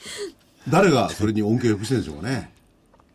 [0.70, 2.52] 誰がそれに恩恵をよくしてるんでしょうかね。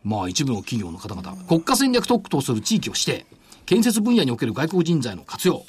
[0.03, 3.25] まあ一部の企業の方々、国家戦略特区とする地域を指定、
[3.65, 5.63] 建設分野における外国人材の活用、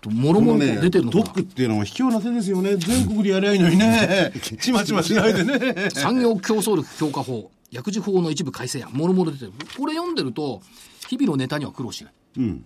[0.00, 1.24] ともろもろ出てるのかな。
[1.24, 2.76] 特区っていうのも卑怯な手ですよね。
[2.76, 4.32] 全国でやりゃいいのにね。
[4.60, 5.90] ちまちましないでね。
[5.94, 9.52] 産業競争力強化法、薬事法の一部改正案、もろもろ出てる。
[9.76, 10.62] これ読んでると、
[11.08, 12.12] 日々のネタには苦労しない。
[12.38, 12.64] うん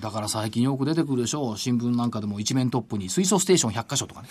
[0.00, 1.58] だから最近よく出てくるでしょう。
[1.58, 4.28] 新聞なんかでも一面トップに水素ステーション100箇所とかね。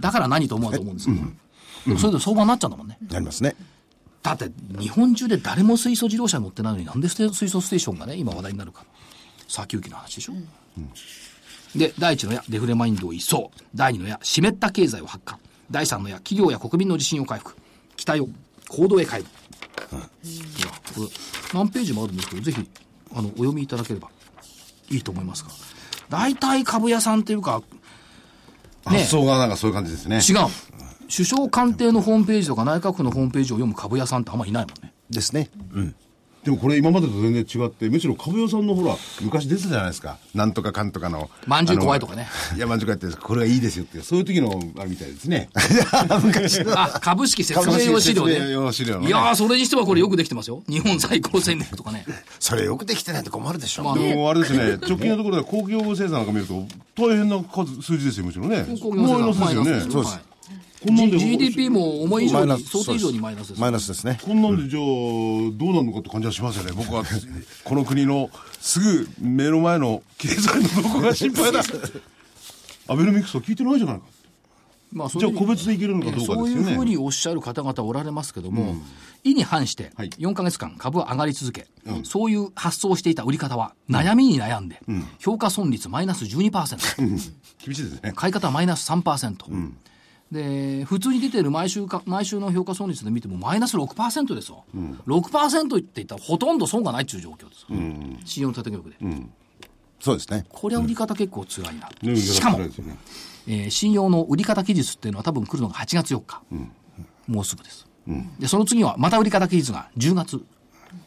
[0.00, 1.26] だから何と思うと思うんですけど。
[1.86, 2.96] でもそれで相場になっちゃうんだもんね。
[3.10, 3.56] なりますね。
[4.22, 8.84] だって日本中で誰も水素自動車乗ってないのになんで水素ステーションがね、今話題になるか。
[9.48, 10.32] 先行きの話でしょ。
[11.76, 13.50] で、第1の矢、デフレマインドを一掃。
[13.74, 15.38] 第2の矢、湿った経済を発火。
[15.70, 17.54] 第3の矢、企業や国民の自信を回復。
[17.96, 18.28] 期待を
[18.68, 19.28] 行動へ変える。
[20.24, 21.08] いや、これ、
[21.52, 22.66] 何ページもあるんですけど、ぜひ、
[23.14, 24.08] あの、お読みいただければ
[24.90, 25.50] いいと思いますが。
[26.10, 27.62] 大体株屋さんっていうか、
[28.90, 30.16] ね発想がなんかそういう感じですね。
[30.16, 30.48] 違う。
[31.10, 34.92] 首相官邸のホームページとか内閣府のホームページを読む株屋さんってあんまいないもんね。
[35.10, 35.50] ですね。
[36.44, 40.18] でもこれ今までと全然違って、むしろ株屋さんのほら、昔出てたじゃないですか。
[40.34, 41.30] なんとかかんとかの。
[41.46, 42.28] まんじゅう怖いとかね。
[42.54, 45.48] いや、まんじゅう怖いって、これはいいですよって、そういう時の、あれみたいですね。
[46.76, 48.50] あ、株式説明用資料ね。
[48.50, 50.62] 用資料のねいやー、それにしてはこれよくできてますよ。
[50.68, 52.04] 日本最高戦略とかね。
[52.38, 53.84] それよくできてないと困るでしょ。
[53.84, 58.66] まあでもあれですね、直近のところで公共生産なんか見ると、大変な数、数字ですよ、むしろね。
[58.82, 59.92] 工業生産マイナスですよね。
[59.92, 60.33] そうですはい
[60.84, 63.60] こんなんで GDP も思い以上に、想定以上にマイナスです。
[63.60, 64.18] マイナスですね。
[64.22, 66.72] こんなんでじゃあ、どうなるのかって感じはしますよね。
[66.76, 67.04] 僕は、
[67.64, 68.28] この国の
[68.60, 71.62] すぐ目の前の経済のどこが心配だ。
[72.86, 74.02] アベノミクスは聞いてないじゃないか。
[74.92, 76.50] まあ、そじゃあ個別でいけるのかどうかですよね。
[76.52, 78.76] そういうふうにおっしゃる方々おられますけども、
[79.24, 81.66] 意に反してはい4か月間株は上がり続け、
[82.04, 84.80] そういう発想をしていた売り方は悩みに悩んで、
[85.18, 86.96] 評価損率マイナス12%、
[87.64, 88.12] 厳しいですね。
[88.14, 89.72] 買い方はマイナス3%。
[90.32, 94.64] で、普通に出てる毎週か、毎週の評価損率で見てもマイナス6%ですよ。
[95.06, 97.66] 6%って言ったらほとんど損がないっていう状況です。
[98.24, 98.96] 信用の縦玉で。
[100.00, 100.44] そうですね。
[100.48, 101.88] これは売り方結構辛いな。
[102.02, 102.70] ねしかも、ね
[103.46, 106.42] えー信用の売り方期日っていうのは多分来るのが8月4日。
[107.26, 107.86] もうすぐです。
[108.38, 110.44] で、その次はまた売り方期日が10月。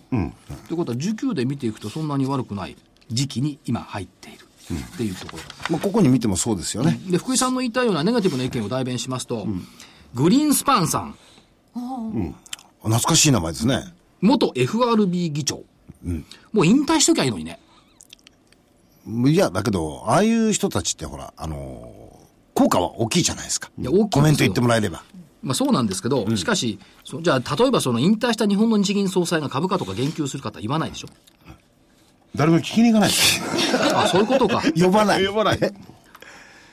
[0.10, 2.78] ということは19で見ていくとそんなに悪くない
[3.10, 5.44] 時期に今入っているっていうところ。
[5.70, 7.00] まあ、ここに見てもそうですよね。
[7.10, 9.48] で、福井さんの言いたいようなネガティブな意見を代弁しますと、
[10.14, 11.16] グリーンスパンさん、
[12.82, 13.94] 懐かしい名前ですね。
[14.22, 15.64] 元 FRB 議長。
[16.54, 17.60] もう引退しときゃいいのにね。
[19.08, 21.98] いや、だけど、ああいう人たちってほら、あのー
[22.58, 23.70] 効果は大きいじゃないですか。
[23.80, 25.04] いや大きいコメント言ってもらえれば。
[25.44, 31.08] まあそうなんですけど、しかし、そじゃあ例えばその引退した日本の日銀総裁が株価とか言及する方は言わないでしょ。
[32.38, 33.12] 誰も聞きに行かない。
[33.96, 34.62] あ、そういうことか。
[34.76, 35.26] 呼ばない。
[35.26, 35.60] 呼ばない。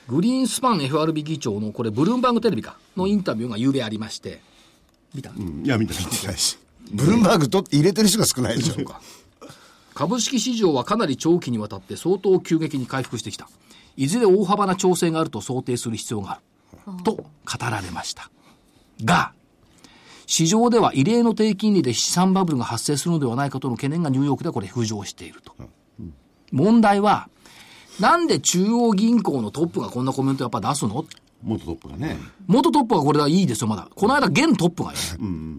[0.07, 2.77] グリーンスパン FRB 議長のこれブルームバーグテレビか？
[2.97, 4.43] のインタビューが昨べありまして、
[5.15, 5.33] 見た、い
[5.67, 6.29] や、見て見て。
[6.93, 9.01] ブルームバーグと入れてる人が少ないでしょうか。
[9.95, 13.49] 株式市場はかなり長期にわたって相当急激に回復してきた。
[13.97, 16.41] いずれ大幅な調整があると想定する必要があ
[16.99, 17.03] る。
[17.05, 17.27] と語
[17.71, 18.29] られました。
[19.03, 19.33] が、
[20.27, 25.55] 市場では異例の低金利で資産バブルが発生するのではないかとの懸念がニューヨークでこれ浮上していると。
[26.53, 27.29] 問題は、
[28.01, 31.05] なんで中央銀行のトップがこんなコメントやっぱ出すの？
[31.43, 32.17] 元トップがね。
[32.47, 33.89] 元トップはこれはいいですよ、まだ。
[33.95, 34.99] この間、現トップがよ、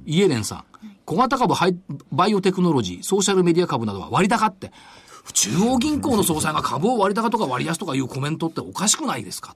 [0.06, 0.64] イエレンさん。
[1.06, 1.78] 小型株ハイ、
[2.12, 4.72] バイオテクノロジー、ソーシャルメディア株などは割高って、
[5.34, 9.56] 中央銀行の総裁が株を割高とか割安とかいうコメントっておかしくないですか？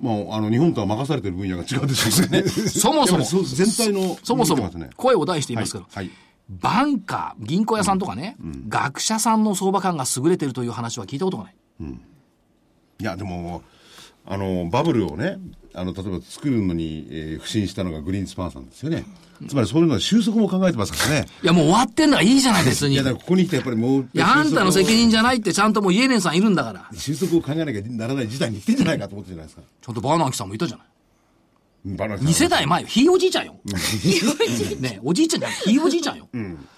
[0.00, 2.42] もう、あの、日本とは任されてる分野が違うでしょうね。
[2.48, 4.16] そもそも、全体の。
[4.22, 6.14] そもそも声を大して言いますけど、はいはい
[6.48, 8.34] バンカー、銀行屋さんとかね、
[8.68, 11.54] 学者さんの相場感が優れてるという話は聞いたことがない。
[13.00, 13.62] いや、でも、
[14.30, 15.38] あの、バブルをね、
[15.74, 19.06] あの、例えば作るのに、えー不信したのがグリーンスパンさんですよね。
[19.48, 21.26] つまりそういうのは収束も考えてますからね。
[21.42, 22.94] いや、もう終わってんだからいいじゃない、別に。
[22.94, 24.08] いや、いだからここに来てやっぱりもう。
[24.12, 25.38] や、あんたの責任じゃない。
[25.38, 26.88] ってちゃんともうイエレンさんいるんだから。
[26.94, 29.62] 収束を考えなきゃならない事態に来てんじゃないかと思ってるじゃないですか。
[29.80, 31.96] ちょっとバーナンキさんもいたじゃない。
[31.96, 32.88] バランス2世代前よ。
[32.88, 33.54] ひいおじいちゃんよ。
[34.80, 36.28] ねおじいちゃんじゃない、ひいおじいちゃんよ。
[36.34, 36.58] うん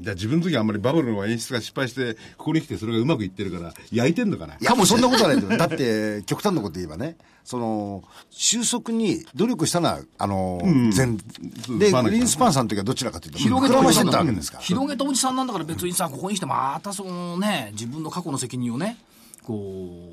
[0.00, 4.54] じゃあ自分の時はあんまりバブルの演出が失敗して、ここに来てそれがうまくいってるから、焼いてんのかな？
[4.54, 10.60] いや、もうそんなことはない だって、極端なこと言えばね、その、収束に努力したのは、あの、
[10.92, 12.04] 全、で、バーナーさん。
[12.04, 14.18] グリーンスパンさんの時はどちらかというと、広げたたおじさんだ。
[14.18, 14.64] わけですから。
[14.64, 18.98] 広げたおじさんなんだから別にさ、ここに来てまたそのね、自分の過去の責任をね、
[19.42, 19.54] こ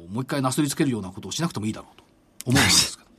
[0.10, 2.04] う、もう一回なすりつけるようなことをしなくてもいいだろうと
[2.46, 3.10] 思うんですけど。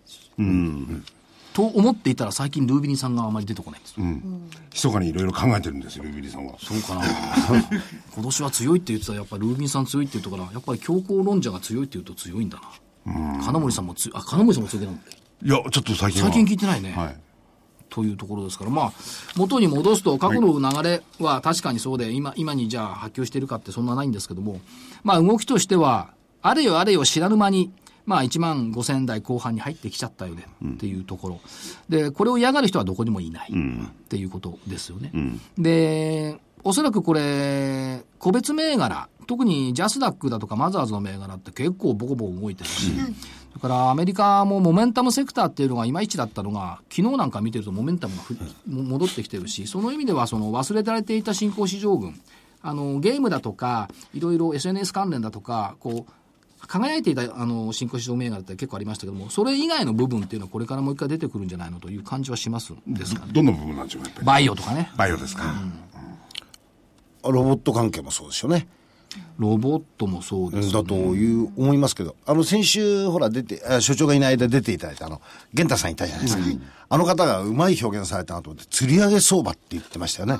[1.61, 4.07] と思っていたら最近ルービニさんがあまり出てこないんですよ。
[4.73, 6.55] 密かにいろいろ考えてるんですよ、ルビリーさんは。
[6.59, 7.03] そうかな
[8.15, 12.59] 今年は強いって言ってたらやっぱりルービンさん強いって言うとから、やっぱり強硬論者が強いって言うと強いんだ
[13.05, 13.43] な。
[13.45, 14.93] 金森さんも強い、あ、金森さんも強いな。
[14.93, 14.97] い
[15.49, 16.29] や、ちょっと最近は。
[16.33, 16.93] 最近聞いてないね。
[16.93, 17.17] はい。
[17.91, 18.93] というところですから、まあ、
[19.37, 24.61] 元に戻すと、過去の流れは確かにそうで、今、今にじゃあ波及しているかってそんなないんですけども、
[25.03, 27.71] まあ動きとしては、あれよあれよ知らぬ間に、
[28.11, 31.41] まあ1万5千台後半に入ってきちゃったよねっていうところ。
[31.89, 35.13] で、これを嫌がる人はどこにもいないっていうことですよね。
[35.57, 42.91] で、おそらくこれ、個別銘柄、特にジャスダックだとかマザーズの銘柄って結構ボコボコ動いてるし、
[43.53, 52.21] それからアメリカもモメンタムセクターっていうのがいまいちだったのが、昨日なんか見てるとモメンタムがふ戻ってきてるし、その意味ではその忘れられていた新興市場群
[52.63, 56.13] あの、ゲームだとか、いろいろ SNS 関連だとか、こう、
[56.67, 63.27] 輝いていた、あの、新興市場銘柄って結構ありましたけども、それ以外の部分っていうのはこれからもう一回出てくるんじゃないのという感じはしますんですか？
[63.27, 63.33] ね。
[63.33, 64.27] どんな部分なんでしょうやっぱり。
[64.27, 64.91] バイオとかね。
[64.97, 65.43] バイオですか。
[67.25, 68.67] ロボット関係もそうですよね。
[69.39, 70.73] ロボットもそうです、ね。
[70.75, 75.21] だという、思いますけど、あの、先週、ほら、出て、あ所長がいない間出ていただいた、あの、
[75.55, 76.43] 玄太さんいたじゃないですか。
[76.93, 80.39] あの方がうまい表現されたなと思って、釣り上げ相場って言ってましたよね。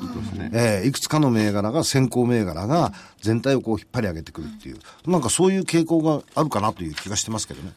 [0.53, 7.73] ええいくつかの銘柄が、先行銘柄が、全体をこう引っ張り上げてくるっていう、なんかそういう傾向があるかなという気がしてますけどね。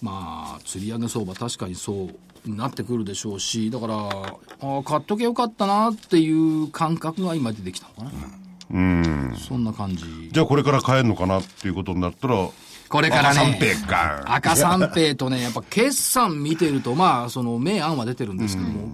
[0.00, 2.08] まあ、釣り上げ相場、確かにそ
[2.46, 8.10] うなってくるでしょうし、だから、ああ、買っとけよかったなっていう感覚が今出てきたのかな。
[8.10, 8.43] うん。
[8.70, 10.04] そんな感じ。
[10.30, 12.48] じゃあこれから買えるのかなっていうことになったら、
[12.88, 14.24] これからね赤三平か。
[14.26, 18.88] 赤三平とね、やっぱ決算見てると、まあ、その明暗は出てるんですけども、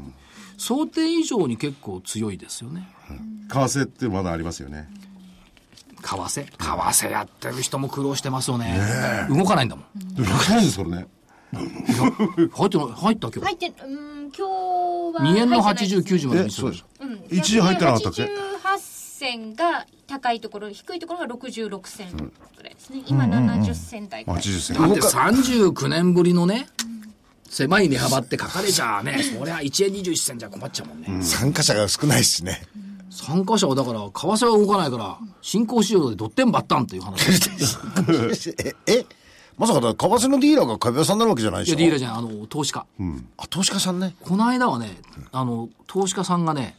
[0.57, 2.89] 想定以上に結構強いですよね。
[3.49, 4.89] 為替ってまだありますよね。
[6.03, 8.81] 為替為替やってる人も苦労してますよね。
[9.29, 10.15] 動かないんだもん。
[10.15, 11.07] でも100円ですからね。
[11.53, 13.41] 入ってない、入った今日。
[13.41, 15.21] 入って、うん、今日は。
[15.21, 16.85] 2円の入ってない80、90までえ、見せるそうです。
[17.01, 18.29] うん一時入ってなかったっけ？88
[19.21, 23.03] 銭が高いところ、低いところが66銭ぐらいですね。
[23.07, 24.41] 今70銭台ぐらい。
[24.41, 24.81] 80銭。
[24.81, 26.69] だって39年ぶりのね、
[27.51, 31.23] 狭い値幅って書かれちゃあね、そりゃ1円21銭じゃ困っちゃうもんね。
[31.23, 32.63] 参加者が少ないですね。
[33.11, 37.29] 参加者はだから、為替は動かないから、新興市場でドッテンバッタンっていう話。
[37.29, 39.07] い え、え
[39.59, 42.87] まさかだ、為替のディーラーが株屋さんになるわけじゃないでしや、ょディーラーじゃない、あの、投資家。
[43.37, 44.15] あ、投資家さんね。
[44.23, 44.97] この間はね、
[45.33, 46.77] あの、投資家さんがね、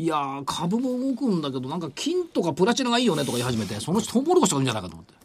[0.00, 5.20] いやー、株も動くんだけど、なんか金とかプラチナがいいよねとか言い始めて、そのうちトウモロコシとかいいんじゃないかと思って。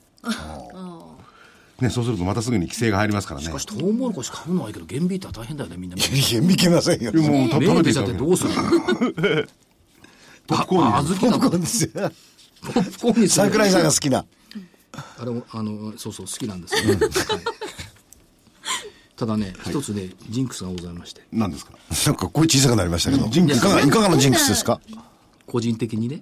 [1.86, 3.46] ね、そうするとまたすぐに規制が入りますからね。
[3.46, 5.96] しかし、トウモロコシ買うのはいいけど、原ビーター大変だよね、みんな。
[5.96, 7.14] いや、見けませんよ。
[7.14, 8.56] もう食べて出ちゃってどうするの？
[10.48, 14.26] ポップコーンにあ、小豆だと、ポですよップコーンに桜井さんが好きな。
[15.20, 17.10] あれも、あの、そうそう、好きなんですよ、ねはい
[19.16, 21.72] ただね、一つね、ジンクスがございまして、何ですか？
[22.06, 23.28] なんか声小さくなりましたけど。
[23.30, 24.80] ジンクスいかが、いかがのジンクスですか？
[25.48, 26.22] 個人的にね、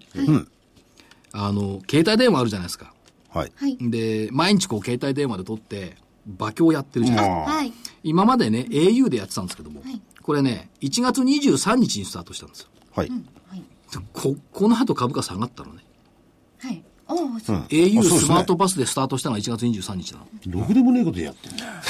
[1.31, 2.93] あの、携帯電話あるじゃないですか。
[3.29, 3.51] はい。
[3.55, 3.77] はい。
[3.79, 7.51] で、毎日こう、携帯電話で撮って、馬鏡やってるじゃないですか。
[7.55, 7.73] はい。
[8.03, 12.67] 今までね、au でやってたんですけども、はいこれね、1月23日にスタートしたんですよ。
[12.95, 13.09] はい。
[13.09, 13.13] で
[14.13, 15.83] こ、この後株価下がったのね。
[17.13, 17.17] う。
[17.17, 20.27] au あそうですねスマートパスでスタートしたのが1月23日なの。
[20.47, 21.71] ろくでもねえことやってんだよ。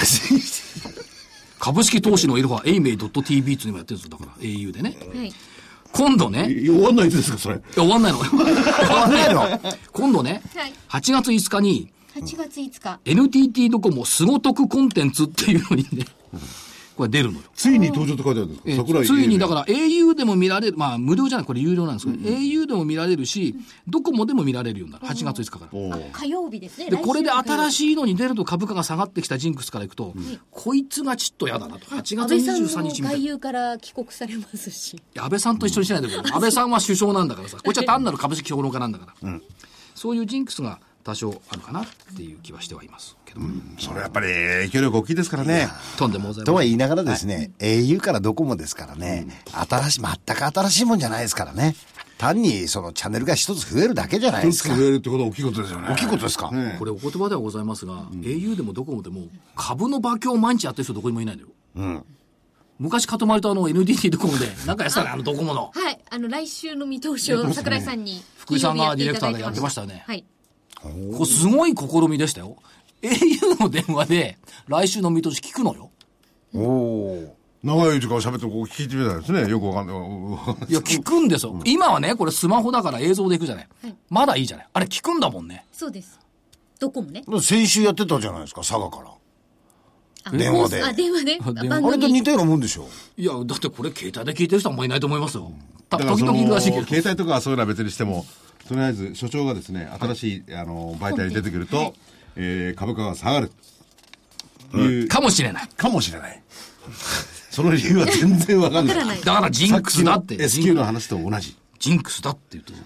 [1.59, 4.17] 株式投資のいろは、エイメイ .tv っていうのもやってるんですよ。
[4.17, 4.97] だから、au でね。
[5.15, 5.33] はい。
[5.93, 7.55] 今度ね、い終わんないですか、それ。
[7.55, 8.19] や 終わんないの。
[8.19, 9.59] 終わんないの。
[9.93, 12.99] 今度ね、はい8月5日に、8月5日。
[13.05, 16.05] NTT ドコモすご得コンテンツっていうのにね、
[16.95, 17.45] これ出るのよ。
[17.55, 18.71] ついに登場って書いてあるんですか？
[18.71, 23.55] え桜井ついにだから au でも見られる、まあ無料じゃない、これ有料なんですけど、au でも見られるし、
[23.87, 25.05] ドコモでも見られるようになる。
[25.07, 25.97] 8月5日から。
[26.11, 26.89] 火曜日ですね。
[26.89, 27.71] で、これで新い。
[27.71, 30.13] しいのに出ると株価が下がってきたジンクスからいくと、
[30.51, 31.85] こいつがちっと嫌だなと。
[31.87, 33.17] 8月安倍さん23も日みたいな。
[33.17, 35.01] 外遊から帰国されますし。
[35.17, 36.17] 安倍さんと一緒にしないでくれ。
[36.19, 39.39] 安倍さんは首相なんだからさ、こっちは単なる株式評論家なんだから。
[39.95, 41.85] そういうジンクスが多少あるかなっ
[42.15, 43.41] ていう気はしてはいますけど。
[43.77, 45.67] それやっぱり影響力大きいですからね。
[45.97, 46.63] とんでもございとません。
[46.63, 51.75] は言いながらですね、au からドコモですからね、新しい、全く新しいもんじゃないですからね。
[52.17, 54.79] 単にそのチャンネルが一つ増えるだけじゃないですか一つ。
[54.79, 55.87] 増えるってことは大きいことですよね。
[55.89, 62.05] 大きいことですか、ねこれお言葉ではございますが、au でもドコモでも株の馬鏡を毎日やってる人どこにもいないのよ。
[62.79, 65.71] 昔かとまりとあの NTT ドコモで、なんかやってたね、あのドコモの。
[65.73, 65.99] はい。
[66.09, 68.21] あの、来週の見通しを桜井さんに。
[68.37, 70.25] 福井さんがディレクターでやってましたよねはい。
[70.83, 72.57] これすごい試みでしたよ。
[73.01, 75.89] au の電話で来週の見通し聞くのよ。
[76.53, 79.49] おお長い時間喋ってこう聞いてみたいですね。
[79.49, 79.97] よくわかんない。
[80.69, 81.57] いや、聞くんですよ。
[81.63, 83.67] 今はね、これスマホだから映像で行くじゃない。
[84.09, 84.67] まだいいじゃない。
[84.73, 85.65] あれ聞くんだもんね。
[85.71, 86.19] そうです。
[86.79, 87.23] どこもね。
[87.25, 87.41] ー。
[87.41, 89.11] 先週やってたじゃないですか、佐賀から。
[90.25, 91.39] あ電話であ、電話で？
[91.41, 95.51] あれと似たようなもんでしょいや、だってこれ携帯で聞いてる人はあんまりいないと思いますよ。
[95.89, 96.85] ただからその時々いるらしいけど。
[96.85, 98.25] 携帯とかはそういうのは別にしても、
[98.67, 101.93] とりあえず所長がですね、新しい、あの媒体に出てくると、
[102.35, 103.51] えー株価が下がる。
[104.71, 105.67] という、かもしれない。
[105.75, 106.41] かもしれない。
[107.49, 108.97] その理由は全然わかんない。
[108.97, 110.35] わからないだからジンクスだって。
[110.41, 111.55] S q の話と同じ。
[111.79, 112.77] ジンクスだって言ってる。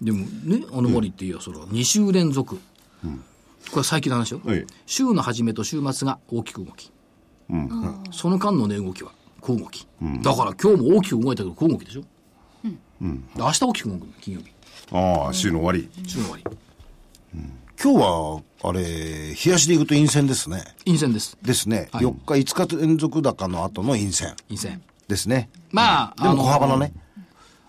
[0.00, 2.56] でもね、あの森っていや、それは2週連続。
[2.56, 2.60] こ
[3.76, 4.40] れは最近の話よ。
[4.44, 6.90] はい週の初めと週末が大きく動き。
[8.12, 9.86] その間の値動きは小動き。
[10.22, 12.02] だから今日も大きく動いたけど小動きでしょ。
[13.02, 14.46] で明日大きく動くの、金曜日。
[14.92, 15.88] ああ、週の終わり。
[16.06, 16.44] 週の終わり。
[17.82, 20.62] 今日は、あれ、冷やしでいくと陰線ですね。
[20.84, 21.36] 陰線です。
[21.42, 21.88] ですね。
[21.90, 24.82] はい4日、5日連続高の後の陰線陰線。
[25.08, 25.50] ですね。
[25.72, 26.92] まあ、でも小幅のね。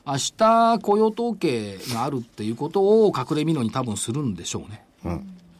[0.05, 4.85] 明日雇用統計があるっていうことを隠れみのに多分するんでしょうね。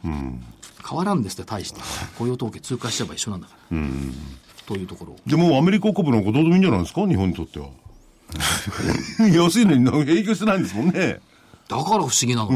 [0.02, 1.80] 変わらんですって、大して。
[2.18, 3.78] 雇用統計通過しちゃえば一緒なんだから。
[4.66, 5.16] というところ。
[5.26, 7.08] でもアメリカ株なんかどうでもいいんじゃないですか？
[7.08, 7.68] 日本にとっては。
[9.18, 11.20] 安いのに影響してないんですもんね。
[11.68, 12.50] だから不思議なの。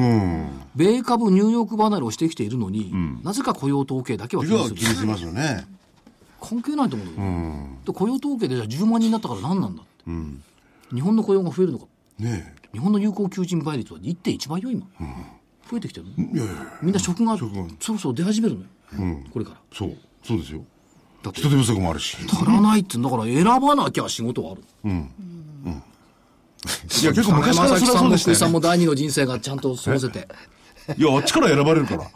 [0.76, 4.76] 米株ニューヨーク離れをしてきているのに、なぜか雇用統計だけは気にする。
[4.76, 5.66] 気にしますよね。
[6.40, 11.86] 関係ないと思うんだよ、で雇用統計でじゃあ10万人になったから何なんだって、日本の雇用が増えるのか
[12.20, 14.86] ね日本の有効求人倍率は1.1倍よ今、
[15.68, 16.12] 増えてきてるの？
[16.16, 16.22] え。
[16.22, 17.46] いやいやみんな職がそ
[17.92, 18.68] ろそろ出始めるのよ、
[19.32, 19.96] これからそう。
[20.22, 20.62] そうですよ。
[21.24, 22.16] だって人手不足もあるし。
[22.30, 24.62] 足らないってんだから選ばなきゃ仕事はある
[25.64, 28.38] いや、結構昔からそれは山崎さんもそうでしたよね。
[28.38, 30.28] さんも第二の人生がちゃんと過ごせて
[30.96, 32.04] いや、あっちから選ばれるから。
[32.06, 32.08] あ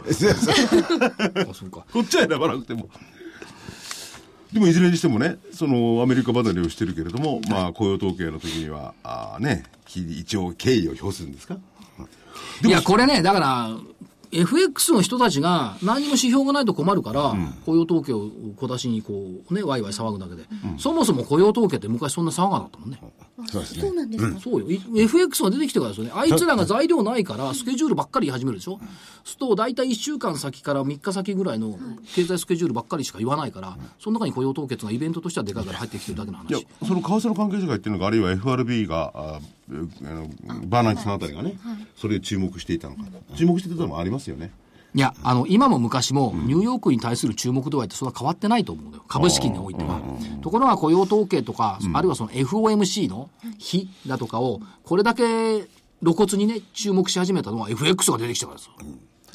[1.55, 2.89] そうかこっちは選ばなくても。
[4.53, 11.57] でもいずれにしてもね、そのアメリカ離れをしてるけれども、まあ雇用統計の時には、あーね、き一応敬意を表するんですか？
[12.65, 13.71] いやこれねだから
[14.33, 17.35] FX の人たちが何も指標がないと困るから、
[17.67, 20.45] 雇用統計を小出しにこうねワイワイ騒ぐだけで、
[20.79, 22.99] そもそも雇用統計って昔そんな騒がなかったもんね、
[23.51, 24.71] そうそうなんですか、そうよ。
[24.71, 26.13] い FX が出てきてからですよね。
[26.15, 28.81] あいつらが材料ないから、スケジュールばっかり言い始めるでしょ？
[29.25, 31.79] すると、大体1週間先から3日先ぐらいの
[32.15, 41.59] 経済スケジュールばっかりしか言わないから、その中に雇用統計がイベントとしてはでかいから入ってきてるだけのいや話。、その為替の関係者が言ってるのか、あるいは FRB が、あえあのバーナンキさんあたりがね、
[41.97, 43.03] それで注目していたのか。
[43.37, 44.51] 注目していたのもありますよね。
[44.95, 49.05] いや、あの、今も昔も、ニューヨークに対する注目度合いってそんな変わってないと思うのよ。
[49.09, 50.01] 株式においては。
[50.43, 55.23] ところが雇用統計とか、あるいはその FOMC の日だとかを、これだけ
[56.03, 58.73] 露骨にね、注目し始めたのは FX が出てきたからですよ。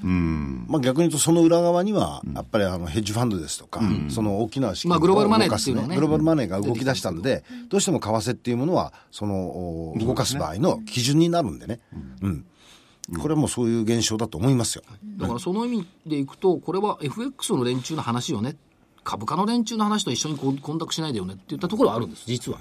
[0.03, 5.95] まあ、逆に言うと、その裏側には、やっぱりあのヘッジファンドですとか、その大きな資金まあグローバルマネー動かすっていうのはね。
[5.95, 11.79] グローバルマネーが動き出したんで、どうしても為替っていうものは、そのお動かす場合の基準になるんでね、
[12.21, 12.45] うん。
[13.19, 14.83] これはもうそういう現象だと思いますよ。
[15.17, 18.57] だからその意味でいくと、これは FX の連中の話よね。
[19.03, 22.59] 株価の連中の話と一緒にこう混濁しないでよねって言ったところはあるんです、実は。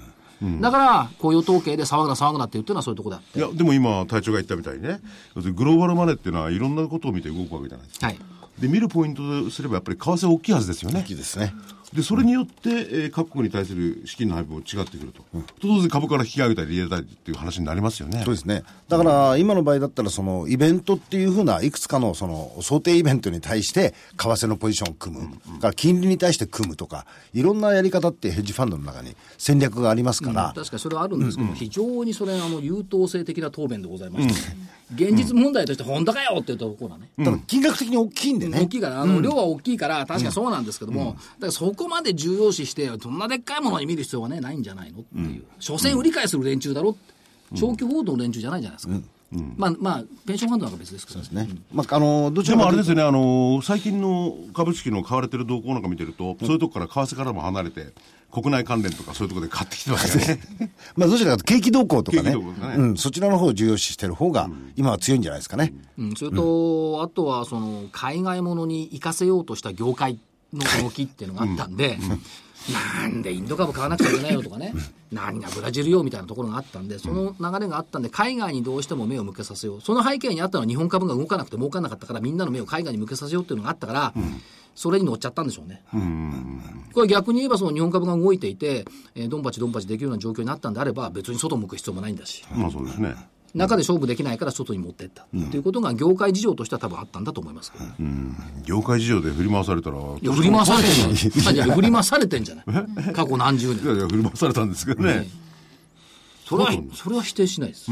[0.61, 3.39] だから、雇用統計で騒ぐな騒ぐなって言ってるのはそういうところであって。
[3.39, 4.99] いや、でも今、隊長が言ったみたいにね、
[5.35, 8.07] グローバルマネーっていうのはいろんなことを見て動くわけじゃないですか。
[8.07, 8.19] はい。
[8.59, 11.13] で、見るポイントとすれば、やっぱり為替大きいはずですよね大き。
[11.13, 11.53] いですね。
[11.93, 15.23] で、それによって、えー各国に対する資金の配分も違ってくると。
[15.61, 18.21] 当然株から引き上げたり入れたりっていう話になりますよね。
[18.25, 18.63] そうですね。
[18.89, 25.29] だから、今の場合だったら、その、イベントっていうふうな、いくつかの、その、想定イベントに対して、為替のポジションを組む。
[25.55, 34.33] だから、金利に対して組むとか、いろんなやり方ってヘッジファンドの中に戦略がありますから、確かにそれはあるんですけど、非常にそれ、あの、優等生的な答弁でございまして、
[34.93, 37.09] 現実問題として本当かよっていうところはね。
[37.23, 38.61] ただ金額的に大きいんでね。
[38.61, 45.43] 大きいから、あの、量は大きいから、確かにそうなんですけども、だからそこまで重要視して、そんなでっかいものに見る必要はね、ないんじゃないのっていう。
[45.59, 47.17] 所詮売り買いする連中だろって。
[47.55, 48.93] 長期報道の連中じゃないじゃないですか。
[49.57, 51.47] まあ、まあ、ペンションファンドなんか別ですけどね。
[51.47, 51.49] ね。
[51.73, 57.87] まあ、あの、どちでらもあれですよね、あの最近の株式の買われてる動向なんか見てると、そういうとこから為替からも離れて、
[58.31, 60.41] 国内関連とかそういうところで買ってきてますよね。
[60.95, 62.35] まあ、どちらかというと景気動向とかね。
[62.35, 62.43] ね。
[62.77, 65.73] うん、そちらの方を重要視してる方が、今は強いんじゃないですかね。
[65.97, 70.19] うん、それと、あとは、その、海外ものに行かせようとした業界
[70.53, 71.97] の動きっていうのがあったんで、
[73.01, 74.73] なんでインド株買わなくちゃいけないよとかね、
[75.11, 79.81] 何がブラジルよみたいなところがあったんで、その流れがあったんで、海外にどうしても目を向けさせよう。
[79.81, 84.13] その背景にあったのは日本株が動かなくて儲かんなかったから、みんなの目を海外に向けさせようっていうのがあったから、
[84.77, 85.81] それに乗っちゃったんでしょうね。
[86.93, 88.85] これ逆に言えばその日本株が動いていて、
[89.15, 92.45] えードンパチドンパチできるような状況になったんであれば、別に外向く必要もないんだし。
[92.51, 93.15] まあそうですね。
[93.55, 97.85] 中で勝負できないから外に持っていった、っていうことが業界事情としては多分あったんだと思いますけど、
[98.65, 101.75] 業界事情で振り回されたら、振り回されてるんじゃない。
[101.75, 102.65] 振り回されてんじゃない。
[103.13, 103.83] 過去何十年。
[103.83, 105.27] いやいや、振り回されたんですけどね。
[106.45, 107.91] それはそれは否定しないです、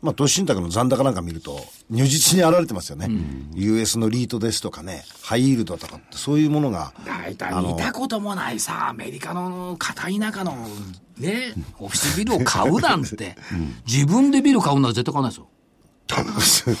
[0.00, 3.08] まあ、投資信託の残高なんか見ると、如実に現れてますよね。
[3.54, 10.54] US のリートですとかね、ハイイールドとかって、そういうものが、大体見たこともないさアメリカの片田舎の
[11.18, 13.36] ねオフィスビルを買うなんて、
[13.86, 15.48] 自分でビル買うなら絶対買わないですよ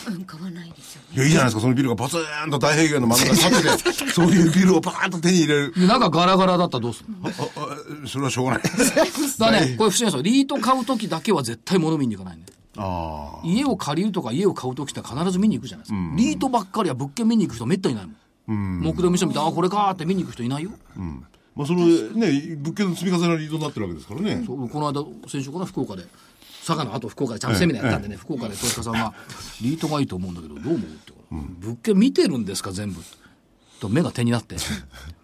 [0.08, 5.74] うん買わないですよねいや、いいじゃないですか、そのビルがバツーンと大平原の真ん中に立ってて、 そういうビルをパーンと手に入れる。
[5.76, 7.28] で中ガラガラだったらどうするの？
[7.28, 7.32] あ
[8.04, 8.62] あそれはしょうがない。
[9.38, 12.44] だねこれ不思議なんですよリート買う時だけは絶対物見に行かないね。
[13.44, 18.16] 家を借りるとか家を買う時って必ず見に行くじゃないですか、リートばっかりは物件見に行く人めったにいないもん。
[18.80, 20.70] 目論見書見て、あ、これかーって見に行く人いないよ。
[21.54, 24.44] まあ、そのね、物件の積み重ねのリードになってるわけですからね。
[24.46, 26.04] そうこの間、先週かな、福岡で、
[26.64, 29.12] 佐賀の後福岡でちゃんとセミナーやったんでね、福岡で投資家さんが、
[29.60, 31.12] リートがいいと思うんだけど、どう思うって。
[31.30, 33.00] 言うから、物件見てるんですか、全部。
[33.80, 34.58] と目が手になって、あ、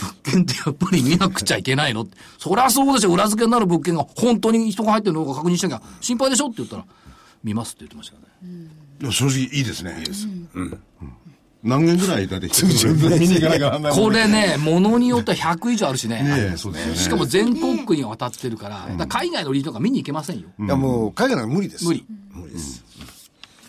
[0.00, 2.02] 物券ってやっぱり見なくちゃいけないの？
[2.02, 2.16] って。
[2.38, 6.46] そりゃそうでしょ、裏付けになる物件が本当に人が入ってるのか確認しなきゃ心配でしょ？
[6.46, 6.84] って言ったら、
[7.44, 8.68] 見ますって言ってましたよね。
[9.00, 9.96] いや正直いいですね。
[10.00, 10.26] いいです。
[10.54, 10.78] うん。
[11.64, 16.22] 何件ぐらいだって 一つ見に行かなきゃならないもんこれね、ものによっては100以上あるしね。
[16.22, 20.48] ねえそうですよねしかも全国区に渡ってるから、だから海外のリートが見に行けませんよ。
[20.60, 21.84] いやもう、海外なんか無理です。
[21.84, 22.04] 無理。
[22.32, 22.84] 無理です。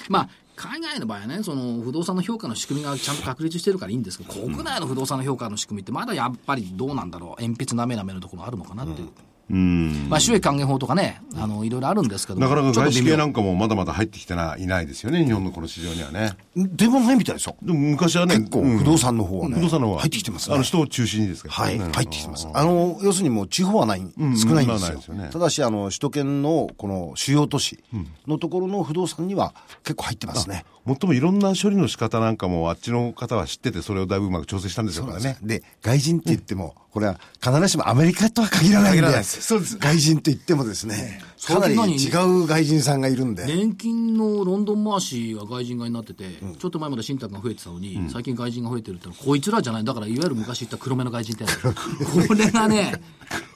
[0.07, 0.29] まあ、
[0.59, 9.09] 海外の場合はね、その不動産の評価の仕組みがちゃんと確立してるからいいんですけど、国内の不動産の評価の仕組みってまだやっぱりどうなんだろう、鉛筆なめなめのところあるのかなっていう。
[9.49, 16.33] まあ、収益還元法とかね、あの、いろいろあるんですけどもなかなか外資系なんかもまだまだ入ってきてないないですよね、日本のこの市場にはね。
[16.55, 17.55] でもないみたいですよ。
[17.61, 22.47] でも昔はね、結構うん不動産の方はね不動産の方は入ってきてますねあの人を中心にですけどねはい、うん入ってきてます。
[22.53, 24.87] あの、要するにもう地方はない、少ないんまあですよ。
[24.89, 27.83] ないですよねただし、あの、首都圏のこの主要都市
[28.27, 30.65] のところの不動産には結構入ってますね。
[30.85, 35.37] もっともいろんな処理の仕方なんかもあっちの方は知ってて、それをだいぶうまく調整したんでしょうからね。
[35.41, 46.25] で、外人って言っても、これは必ずしもアメリカとは限らないんで、ですそうです外人と言ってもですね、かなり何違う外人さんがいるんで、年金のロンドン回しが外人買いになってて、
[46.57, 49.83] ちょっと前まで信託が増えてたのに、最近外人が増えてるってのはこいつらじゃない。
[49.83, 51.61] だからいわゆる昔言った黒目の外人ってやつ
[52.27, 53.01] これがね、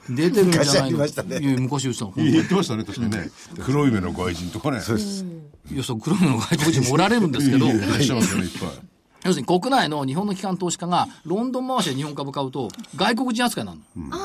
[0.10, 2.12] 出てるんじゃないのりましたね昔言ってたの。
[2.12, 3.30] 本当に言ってましたね、確かにね。
[3.62, 4.80] 黒い目の外人とかね。
[4.80, 5.26] そうです。
[5.72, 8.93] いや、そう、黒目の外国人もおられるんですけど、いらっしゃいますよね、いっぱい。
[9.24, 14.18] 要するに国内の日本の機関投資家がロンドン回しで日本株買うと外国人扱いになるの。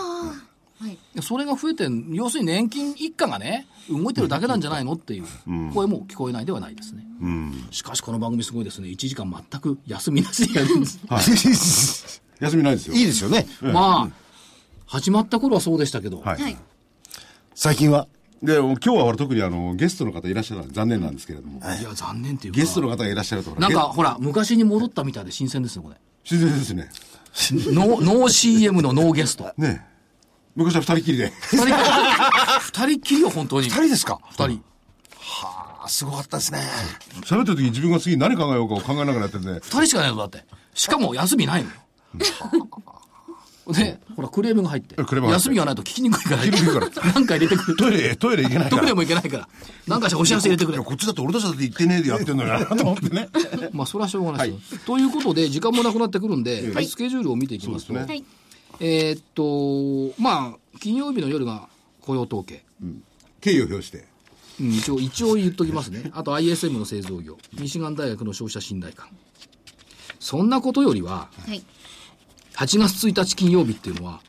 [0.80, 0.99] はい。
[1.14, 5.24] でそれが増えてん要するに年金一家がね、動いてるだけなんじゃないのっていう
[5.74, 7.05] 声も聞こえないではないですね。
[7.70, 8.88] しかしこの番組すごいですね。
[8.88, 11.01] 1時間全く休みなしでやるんです。
[12.40, 12.94] 休みないですよ。
[12.94, 13.46] いいですよね。
[13.61, 14.11] まあ、
[14.86, 16.42] 始まった頃はそうでしたけど、はい。
[16.42, 16.57] はい。
[17.55, 18.07] 最近は。
[18.43, 20.70] で、今日はほら特にあの、ゲストの方いらっしゃらない。
[20.72, 21.59] 残念なんですけれども。
[21.61, 22.61] いや、残念っていうか。
[22.61, 25.97] ゲストの方がいらっしゃるとなんか、ゲほら、昔に戻ったみたいで新鮮ですね、これ。
[26.30, 26.89] 自然ですね。
[27.74, 29.53] ノー、ノー CM のノーゲスト。
[29.57, 29.84] ね
[30.55, 31.32] 昔は二人きりで。
[31.51, 33.66] 二人、二人っきりよ、本当に。
[33.68, 34.18] 二人ですか？
[34.30, 34.62] 二人。
[35.82, 36.61] あすごかったですね。
[37.24, 40.45] 喋ってる時に自分が次何考えようかを考えながらやってて、二人しかないのだって。
[40.74, 41.76] しかも休みないのよ。
[43.73, 44.97] で、ほら、クレームが入って。
[44.99, 46.43] 休みがないと聞きにくいから。
[46.43, 47.77] 聞きにくいからなんか入れてくる？
[47.77, 48.71] トイレ、トイレ行けないから。
[48.71, 49.49] どこでも行けないから。
[49.87, 50.79] なんかしてお知らせ入れてくれ。
[50.79, 53.29] こっちだって俺たちだって行ってねえでやってんのよなと思ってね。
[53.73, 54.81] まあ、それはしょうがないですよ。
[54.87, 57.95] ということで、時間もなくなってくるんで、スケジュールを見ていきますと。
[58.81, 59.23] えーっ
[60.14, 61.69] と、まあ、金曜日の夜が
[62.01, 62.64] 雇用統計。
[63.41, 63.99] 敬意を表して。
[64.61, 66.11] うん一応、一応言っときますね。
[66.14, 67.39] あと ISM の製造業。
[67.61, 69.07] ミシガン大学の消費者信頼感。
[70.19, 71.62] そんなことよりは、はい。
[72.59, 74.21] 8月1日金曜日っていうのは、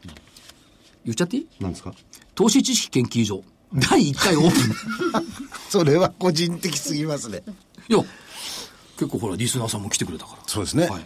[1.05, 1.47] 言っちゃっていい？
[1.59, 1.93] 何ですか？
[2.35, 3.43] 投資知識研究所。
[3.73, 5.25] 第1回オープン。
[5.69, 7.43] それは個人的すぎますね。
[7.89, 7.99] いや、
[8.97, 10.39] 結構ほら、リスナーさんも来てくれたから。
[10.47, 10.87] そうですね。
[10.87, 11.01] はい。
[11.01, 11.05] い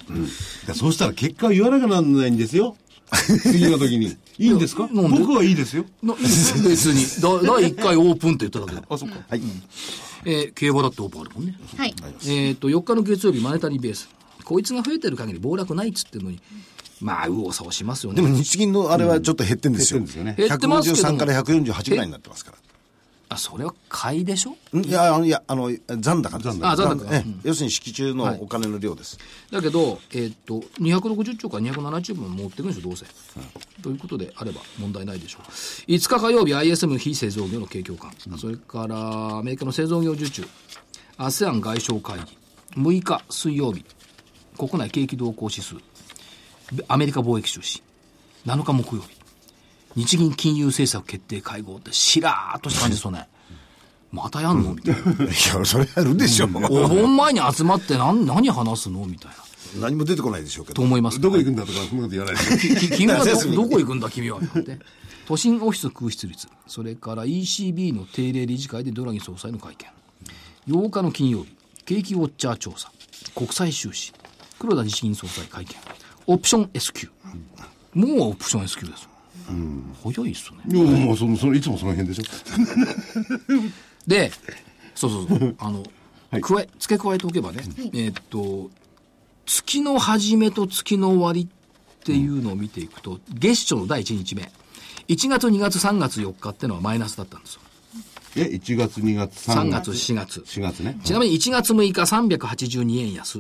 [0.68, 2.76] やそうしたら結果を言わなきゃなんないんですよ。
[3.44, 4.18] 次の時に。
[4.40, 4.90] いいんですか？
[4.92, 5.86] 僕はいいですよ。
[6.02, 8.82] な別に、だ第1回オープンって言っただけで。
[8.90, 9.18] あ、そっか。
[9.30, 9.42] はい。
[10.26, 11.58] えー競馬だってオープンあるもんね。
[11.78, 11.94] はい。
[12.28, 14.10] えっ、と、4日の月曜日、マネタリーベース。
[14.46, 16.40] こいつが増えてる限り暴落ないっつってるのに、
[17.04, 18.22] まあ、右往左往しますよね。
[18.22, 20.00] でも日銀のあれはちょっと減ってんですよ。
[20.00, 22.58] 減ってんですよね減ってますけども153から148ぐらいになってますから。
[23.30, 24.56] あ、それは買いでしょ？
[24.78, 24.84] ん？
[24.86, 26.60] いや、あの、いや、あの、残高です。
[26.62, 29.18] あ残高ええ要するに式中のお金の量です。
[29.52, 33.06] だけど、えっ、と、260兆から270分持ってくるんでしょ、どうせ。
[33.82, 35.42] ということであれば問題ないでしょう。
[35.90, 38.12] 5日火曜日、ISM 非製造業の景況感。
[38.38, 40.46] それから、アメリカの製造業受注。
[41.18, 42.38] ASEAN 外相会議。
[42.76, 43.84] 6日水曜日、
[44.58, 45.76] 国内景気動向指数。
[46.88, 47.82] アメリカ貿易収支。
[48.46, 49.10] 7日木曜日。
[49.96, 53.28] 日銀金融政策決定会合って、しらーっとした感じですよね。
[54.12, 54.74] またやんの？
[54.76, 55.24] みたいな。
[55.24, 56.46] いや、それやるでしょ。
[56.46, 56.50] お
[56.88, 59.06] 盆前に集まって何、何話すの？
[59.06, 59.82] みたいな。
[59.88, 60.84] 何も出てこないでしょうけとど。
[60.88, 61.20] 思います。
[61.20, 62.76] どこ行くんだとか、そんなこと言わないで。
[62.76, 64.40] き君は どこ行くんだ君は。
[65.26, 66.48] 都心オフィス空室率。
[66.68, 69.76] それから ECB の定例理事会でドラギ総裁の会
[70.68, 70.76] 見。
[70.76, 71.56] 8日の金曜日、
[71.86, 72.92] 景気ウォッチャー調査。
[73.36, 74.14] 国際収支。
[74.60, 75.76] 黒田日銀総裁会見。
[76.28, 77.10] オプション S q
[77.94, 79.10] もうオプション S q ですよ。
[80.04, 80.58] 早いっすね。
[80.68, 82.24] いやもうその、その、いつもその辺でしょ？
[84.08, 84.32] で、
[84.96, 85.56] そうそうそう。
[85.60, 85.84] あの、
[86.42, 87.62] 加え、付け加えておけばね、
[87.94, 88.72] えーっと、
[89.46, 94.50] 月の始めと月の終わりっていうのを見ていくと、月初の第1日目、
[95.10, 97.62] 1月、2月、3月、4日ってのはマイナスだったんですよ。
[98.36, 100.14] え、1月、2月、3 3月、月。
[100.14, 100.40] 4月。
[100.42, 101.00] 4月ね。
[101.04, 103.40] ちなみに1月6日382円安、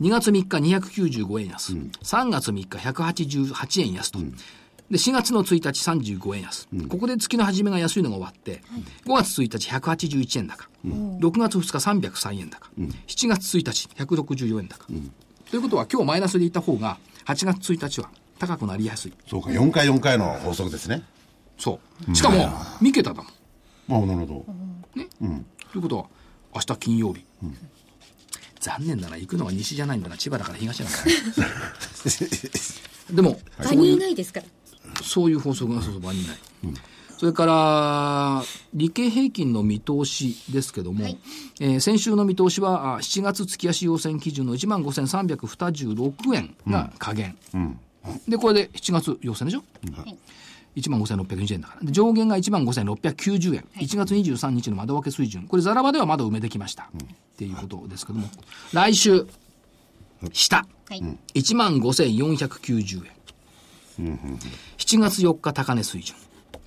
[0.00, 4.18] 2月3日295円安、3月3日188円安と。
[4.90, 5.68] で、4月の1日
[6.16, 6.68] 35円安。
[6.88, 8.62] ここで月の初めが安いのが終わって、
[9.06, 10.68] 5月1日181円高。
[10.84, 12.68] 6月2日303円高。
[13.06, 14.86] 7月1日164円高。
[15.50, 19.12] ということは今日マイナスでいった方が、8月1日は高くなりやすい。
[19.28, 21.02] そうか、4回4回の法則ですね。
[21.58, 22.14] そう。
[22.14, 22.50] しかも、
[22.80, 23.32] 三桁だもん。
[23.88, 24.46] あなるほど。
[25.72, 26.06] ということは、
[26.54, 27.24] 明日金曜日。
[28.60, 31.04] 残念だな、行くのは西じゃないんだな、千葉だから東なんだな。
[33.14, 34.46] でも、場にいないですから。
[35.02, 36.36] そういう法則がそうそう場にない。
[37.18, 41.18] それから、理系平均の見通しですけども、はい。
[41.60, 47.36] えー先週の見通しは、あ7月月足要請基準の1万5326円が下限。
[48.28, 49.64] で、これで7月要請でしょ、
[49.94, 50.16] はい
[50.76, 51.86] 1万5620円だから。
[51.86, 53.66] で上限が1万5690円。
[53.76, 55.46] 1月23日の窓分け水準。
[55.46, 56.84] これ、ザラバではまだ埋めてきました。
[56.84, 56.86] っ
[57.36, 58.28] ていうことですけども、
[58.72, 59.26] 来週、
[60.32, 61.02] 下、はい。
[61.34, 63.02] 1万5490
[63.98, 64.18] 円。
[64.78, 66.16] 7月4日高値水準。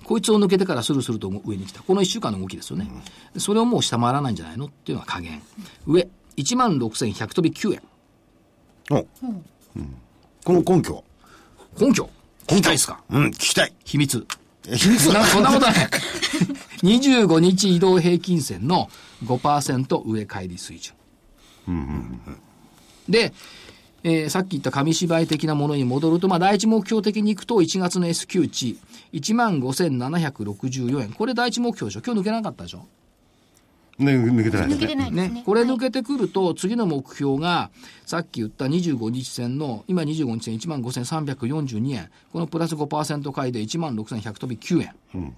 [0.04, 1.82] こいつを抜けてからスルスルと上に来た。
[1.82, 2.90] この1週間の動きですよね。
[3.34, 4.64] でそれをもう下回らないんじゃないの？
[4.64, 5.42] っていうのが加減。
[5.86, 7.82] 上、1万6100飛び9円。
[8.90, 9.06] お
[10.44, 11.04] この根拠。
[11.78, 12.08] 根拠
[12.48, 13.02] 聞きたいですか？
[13.10, 13.72] うん、聞きたい。
[13.84, 14.26] 秘密。
[14.68, 15.74] え秘密なんか そんなことない。
[16.82, 18.88] 25日移動平均線の
[19.24, 20.94] 5%上乖離水準。
[23.08, 23.32] で、
[24.04, 28.76] えーさっき言った紙芝居的なものに戻ると、まあ、第一目標的に行くと、1月の S q 値、
[29.12, 31.12] 15,764円。
[31.12, 32.02] これ第一目標でしょ？
[32.04, 32.86] 今日抜けなかったでしょ？
[33.98, 34.86] ね、抜けてないですね。
[34.86, 35.42] てないですね。
[35.44, 37.70] これ抜はいけてくると、次の目標が、
[38.06, 42.08] さっき言った25日線の、今25日線15,342円。
[42.32, 45.34] このプラス5%回で16,100飛び9円。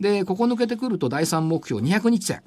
[0.00, 2.42] で、ここ抜けてくると第3目標200日線。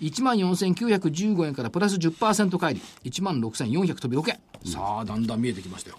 [0.00, 2.82] 14,915円からプラス10%回り。
[3.04, 4.38] 16,400飛び6円。
[4.64, 5.98] さあ、だんだん見えてきましたよ。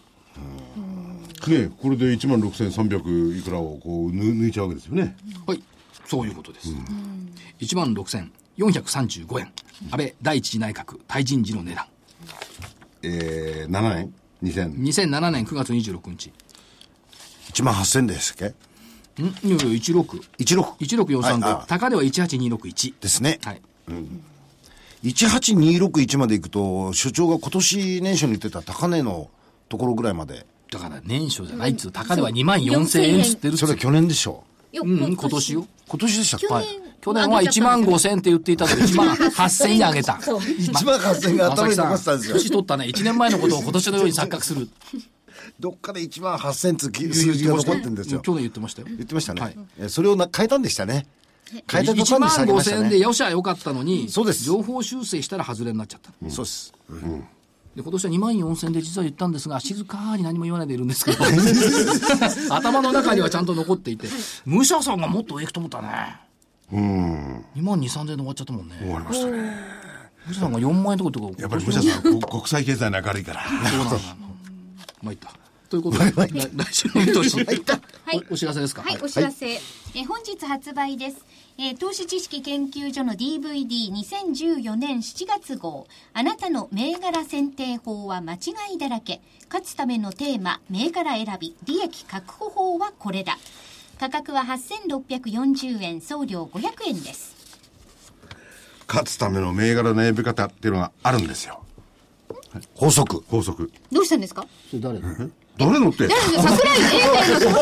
[1.48, 5.16] ね、これで1万6300いくらをこう抜抜いちゃうわけですよね。
[5.46, 5.64] はい。
[6.06, 6.74] そういうことです。
[8.58, 9.52] 16,435円。
[9.92, 11.86] 安倍第一次内閣対人事の値段。
[13.04, 14.76] えー、7年 ?2000。
[14.76, 16.34] 2007年9月26日。
[17.54, 18.46] 1万8000ですっけ？
[19.22, 19.26] ん？
[19.28, 20.04] いやいや、16。
[20.40, 22.94] 16 1643で、はいあ高値は18261。
[23.00, 23.40] ですね。
[23.44, 23.62] はい。
[25.04, 29.30] 18261までいくと、所長が今年年初に言ってた高値の
[29.70, 34.44] ところぐらいまで、だから年初じゃないっつう、高値は2万4000円つってるっつそうれは去年でしょ
[34.78, 35.68] ようん、今年よ。
[35.88, 36.48] 今年でしたっけ？
[36.48, 36.66] 去年、
[37.02, 40.22] 去年は1万5000って言っていたのを1万8000に上げた。
[40.22, 40.40] そう。
[40.40, 42.36] 1万8000が頭に残ってたんですよ。
[42.36, 42.86] 年取ったね。
[42.86, 44.70] 1年前のことを今年のように錯覚する。
[45.60, 48.20] どっかで1万8000つき数字が残ってるんですよ。
[48.20, 48.88] 去年言ってましたよ。
[48.90, 49.42] 言ってましたね。
[49.42, 51.08] はいえそれをな変えたんでしたね。
[51.72, 53.02] 変えた途1万端に下げました5000円でね。
[53.02, 56.12] よしゃよかったのに、そうです情報修正したら外れになっちゃった。
[56.30, 56.74] そうです。
[57.78, 61.24] で、今年は2万4000円で実は言ったんですが、静かに何も言わないでいるんですけど、
[62.50, 64.08] 頭の中にはちゃんと残っていて、
[64.46, 66.20] 武者さんがもっと上行くと思ったね。
[66.74, 67.46] うん。
[67.56, 68.76] 2万2、3000円で終わっちゃったもんね。
[68.80, 69.54] 終わりましたね。
[70.28, 71.28] 武者さんが4万円とかとか。
[71.42, 73.44] やっぱり武者さん、こ国際経済に明るいから。
[73.70, 74.00] そうなんだ。
[75.04, 75.32] まいった。
[75.70, 77.36] ということで、来来週の見通し。
[77.38, 77.44] は
[78.14, 78.82] いおお知らせですか？
[78.82, 79.52] はい、お知らせ。
[79.52, 81.18] えー本日発売です。
[81.60, 85.88] えー投資知識研究所の DVD2014 年7月号。
[86.14, 88.38] あなたの銘柄選定法は間違
[88.76, 89.22] いだらけ。
[89.50, 93.38] 勝つためのテーマ、銘柄選び、利益確保法はこれだ。
[94.00, 97.36] 価格は8640円、送料500円です。
[98.88, 101.64] 勝つための銘柄の選び方っていうのがあるんですよ。
[102.76, 103.24] 法則。
[103.28, 103.72] 法則。
[103.92, 104.46] どうしたんですか？
[104.70, 105.00] それ誰
[105.58, 106.08] 誰のって。
[106.08, 107.58] 桜井英明の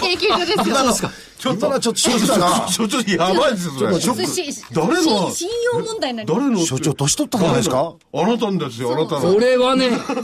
[0.00, 0.74] 研究所ですよ。
[0.74, 2.68] 何ですかちょっ今のはちょっとショックだな。
[2.68, 4.00] 所長、やばいですよ、それ。
[4.00, 5.30] そし誰の？
[5.30, 7.94] 信用問題になります誰の所長、年取ったんじゃないですか？
[8.12, 9.32] あなたんですよ、あなたの。
[9.32, 10.14] これはね、あ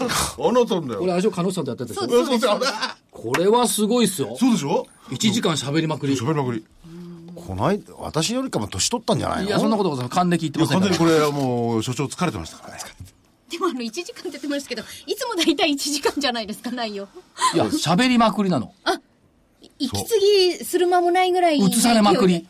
[0.52, 1.00] なたんだよ。
[1.00, 2.08] これ、あしょ、鹿野さんとやってたでしょ。
[2.08, 2.60] そうですよ。
[3.10, 4.36] これはすごいっすよ。
[4.38, 6.12] そうでしょ？1時間喋りまくり。
[6.12, 6.64] い喋りまくり。
[7.34, 9.50] こない私よりかも年取ったんじゃないの？
[9.50, 10.18] や、そんなことございません。
[10.18, 10.98] 還暦言ってません完全に。
[10.98, 12.80] これはもう、所長疲れてましたからね。
[13.50, 17.08] でもあの1時間って言ってましたけどいつも大体1時間じゃないですか内容
[17.54, 18.72] いや、 喋りまくりなの。
[19.78, 20.18] 息継
[20.58, 22.46] ぎする間もないぐらい映されまくり。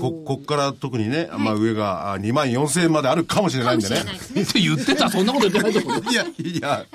[0.00, 6.02] ここっから特にね、まあ上が2万4千円まであるかもしれないんでねって言ってた、そんなこと言ってないと思う。
[6.12, 6.86] いや、いや、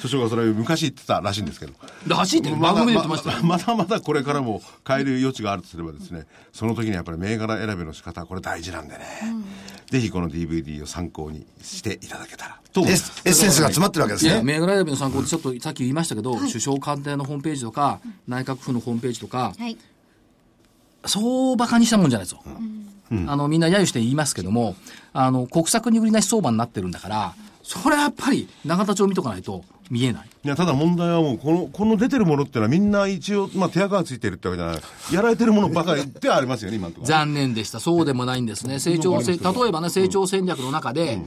[0.00, 1.72] 所長がそれ昔言ってたらしいんですけど。
[2.06, 3.38] らしいって番組で言ってましたよ。
[3.42, 9.00] まだまだこれからも変える余地があるとすればですね、その時にやっぱり銘柄選びの仕方はこれ大事なんでね、
[9.90, 13.12] ぜひこの DVD を参考にしていただけたらと思いエます。
[13.24, 14.42] ッエッセンスが詰まってるわけですいや、ね。
[14.44, 19.76] 銘柄選びの参考でちょっとさっき言いましたけど、首相官邸のホームページとか、内閣府のホームページとか、はい。
[21.06, 22.42] そうバカにしたもんじゃないですよ。
[23.26, 24.76] あの、みんな揶揄して言いますけども、
[25.12, 30.28] あの、国策に売りなし相場になってるんだから、それはやっぱり永田町見とかないと見えない。
[30.44, 34.80] いや、ただ問題はもう、この、この出てるものってのはみんな一応、まあ手垢がついてるってわけじゃない。
[35.12, 37.08] やられてるものばかりではありますよね、今のところ。
[37.08, 37.80] 残念でした。
[37.80, 38.78] そうでもないんですね。
[38.78, 41.20] 成長せ、例えばね、成長戦略の中で、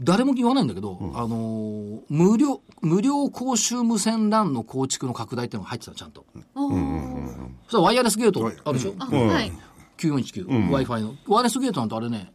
[0.00, 6.26] 誰も言わないんだけど、あのー無料、無料公衆無線 LAN の構築の拡大っていうのが入ってたのちゃんと。
[6.54, 7.36] おー。
[7.64, 9.52] そしたらワイヤレスゲートあるでしょ、あ、はい。
[9.96, 11.14] 9419、Wi-Fi の。
[11.26, 12.32] ワイヤレスゲートなんてあれね、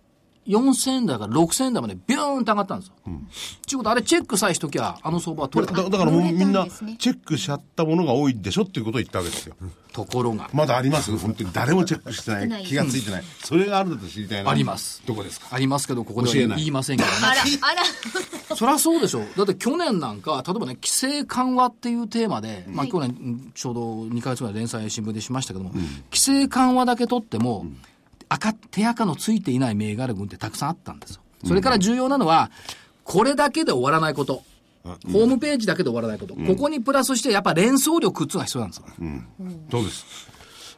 [0.47, 2.93] 4000円台から6000円台までビューンと上がったんですよ。
[3.67, 5.81] ちゅうことあれチェックさえしときゃ、あの相場は取れた。
[5.83, 6.65] だだからもうみんな
[6.97, 9.55] チェックしちゃったものが多いでしょっていうことを言ったわけですよ。
[9.93, 11.15] ところが、まだあります？
[11.17, 13.23] 本当に誰もチェックしてな、ないい気がついてない。
[13.43, 14.49] それがあるんだと知りたいな。
[14.49, 15.03] あります。
[15.05, 15.47] どこですか？
[15.51, 17.15] ありますけど、ここでは言いませんけどね。
[17.21, 17.73] あら、あ
[18.49, 18.55] ら。
[18.55, 19.19] そりゃそうでしょ。
[19.37, 27.65] だって去年なんか、例えばね、規制緩和っていうテーマで、まあ去年うんちょうど2ヶ月ぐらい連載新聞でしましたけども、規制緩和だけ取っても、
[28.33, 31.21] 赤、手赤のついていない銘柄群ってたくさんあったんですよ。
[31.45, 32.49] それから重要なのは、
[33.03, 34.43] これだけで終わらないこと。
[34.83, 36.35] ホームページだけで終わらないこと。
[36.35, 38.85] ここにプラスして、やっぱ連想力っていうのが必要なんですよ。
[39.69, 40.05] そうです。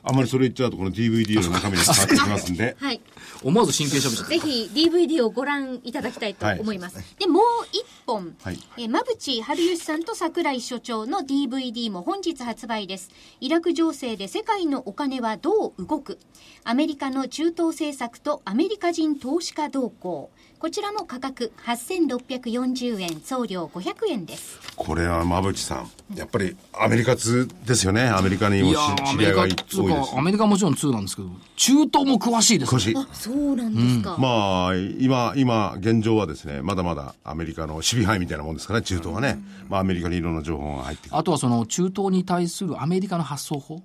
[0.04, 2.76] あんまりそれ言っちゃうとこの DVD の中身に変わってきますんで。
[2.80, 3.00] はい。
[3.42, 6.98] 思わず神経症みたいぜひ DVD をご覧いただきたいと思います。
[7.18, 13.10] で、もう一本、はいえー馬淵春吉さんと桜井所長の DVD も本日発売です。
[13.40, 16.20] イラク情勢で世界のお金はどう動く？
[16.64, 20.30] アメリカの中東政策とアメリカ人投資家動向。
[20.64, 24.62] こちらも価格8640円、送料500円です。
[24.78, 26.18] これは馬淵さん。
[26.18, 28.04] やっぱりアメリカ通ですよね。
[28.08, 29.66] アメリカにもしいやー、アメリカっ知り合いが多いで
[30.06, 30.20] すか、。
[30.20, 32.94] アメリカはもちろん2なんですけど、中東も詳しいですね。
[32.96, 34.16] あ、そうなんですか。
[34.18, 39.44] まあ、今、今、現状はですね、まだまだアメリカの守備範囲みたいなもんですからね、中東はね。
[39.68, 41.18] まあ、アメリカにいろんな情報が入ってくる。
[41.18, 43.84] あとはその中東に対するアメリカの発想法。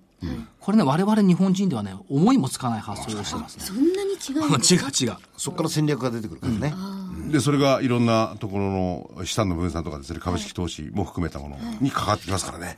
[0.61, 3.65] これね、我々日本人ではね、思いもつかない発想をしてますね。
[3.65, 5.17] そんなに違う 違う違う。
[5.37, 6.75] そこから戦略が出てくるからね。
[7.31, 8.71] で、それがいろんなところ
[9.17, 12.77] の資産の分散とかですね、株式投資も含めたものに関わってきますからね。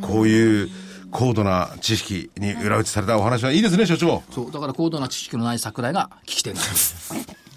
[0.00, 0.70] こういう
[1.10, 4.22] 高度な知識に裏打ちされたお話はいいですね、所長。
[4.30, 6.68] そう、だから高度な知識のない桜井が聞き手になる。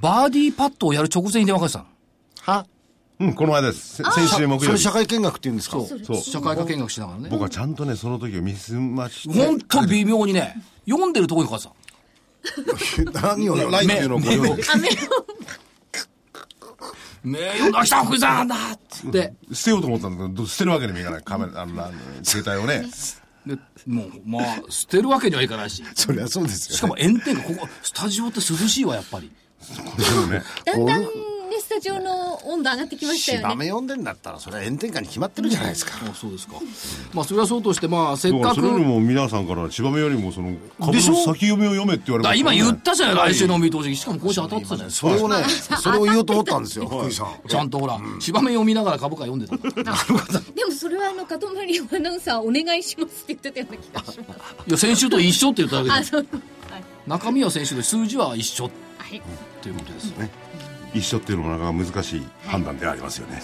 [0.00, 1.86] バーディーパットをやる直前に電話かけてたの。
[2.58, 2.66] は？
[3.20, 3.96] うん、この間です。
[3.96, 4.82] せ先週木それ曜日。
[4.82, 5.76] 社会見学って言うんですか？
[5.78, 6.00] そう。
[6.04, 7.28] そう社会科見学しながらね。
[7.30, 9.44] 僕はちゃんとね、その時を見すまして。
[9.46, 10.56] ほんと微妙にね、
[10.88, 13.20] 読んでるとこにかかってた。
[13.36, 14.20] 何をラインっていうのを
[17.22, 21.22] こう読んで名誉なした福井さんだっつって、捨てようと思ったんだけど、捨てるわけにもいかない。
[21.22, 21.92] カメラ、あの、
[22.22, 22.88] 携帯をね。
[23.46, 23.56] で、
[23.86, 25.82] もう、まあ、捨てるわけにはいかないし。
[25.94, 26.76] そりゃそうですよ。
[26.76, 29.30] しかも炎天下、ここ、スタジオって涼しいわ、やっぱり。
[29.60, 30.42] そうね。
[30.64, 31.04] だんだん
[31.70, 33.44] タジオの温度上がってきましたよね。
[33.44, 35.92] 芝目読んでんだったら、それは炎天下に決まってるじゃないですか。
[36.10, 36.54] あそうですか。
[37.14, 43.96] まあ、それはそうとして、まあ、せっかくそれ、よりも皆さんから千葉目よりもその株の先読みを読めって言われますからね言ったじゃない、来週の見通し。
[43.96, 45.10] しかも今週当たってたじゃないですか。
[45.10, 45.36] それをね、
[45.80, 47.48] それを言おうと思ったんですよ、福井さん。
[47.48, 49.54] ちゃんとほら、芝目読みながら株価読んでた。
[49.54, 49.58] い
[50.54, 54.40] でもそれはあの、かとまりアナウンサーお願いしますって言ってたような気がします。
[54.66, 56.26] や、先週と一緒って言っただけあ、で、そう。
[57.06, 58.70] 中身は先週で数字は一緒は
[59.14, 59.22] い。
[59.62, 60.30] ということですね。
[60.94, 63.42] 一緒っていうのもなかなか難しい判断ではありますよね。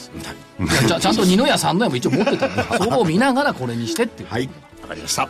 [0.89, 4.29] ちゃ ちゃんと二の矢三の矢も一応持ってたんで、 それを見ながらこれにしてっていう。
[4.29, 4.49] はい、
[4.83, 5.29] わかりました。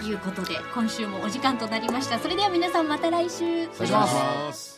[0.00, 2.18] ということで、今週もお時間となりました。
[2.18, 3.44] それでは皆さんまた来週。
[3.44, 4.75] お願いします。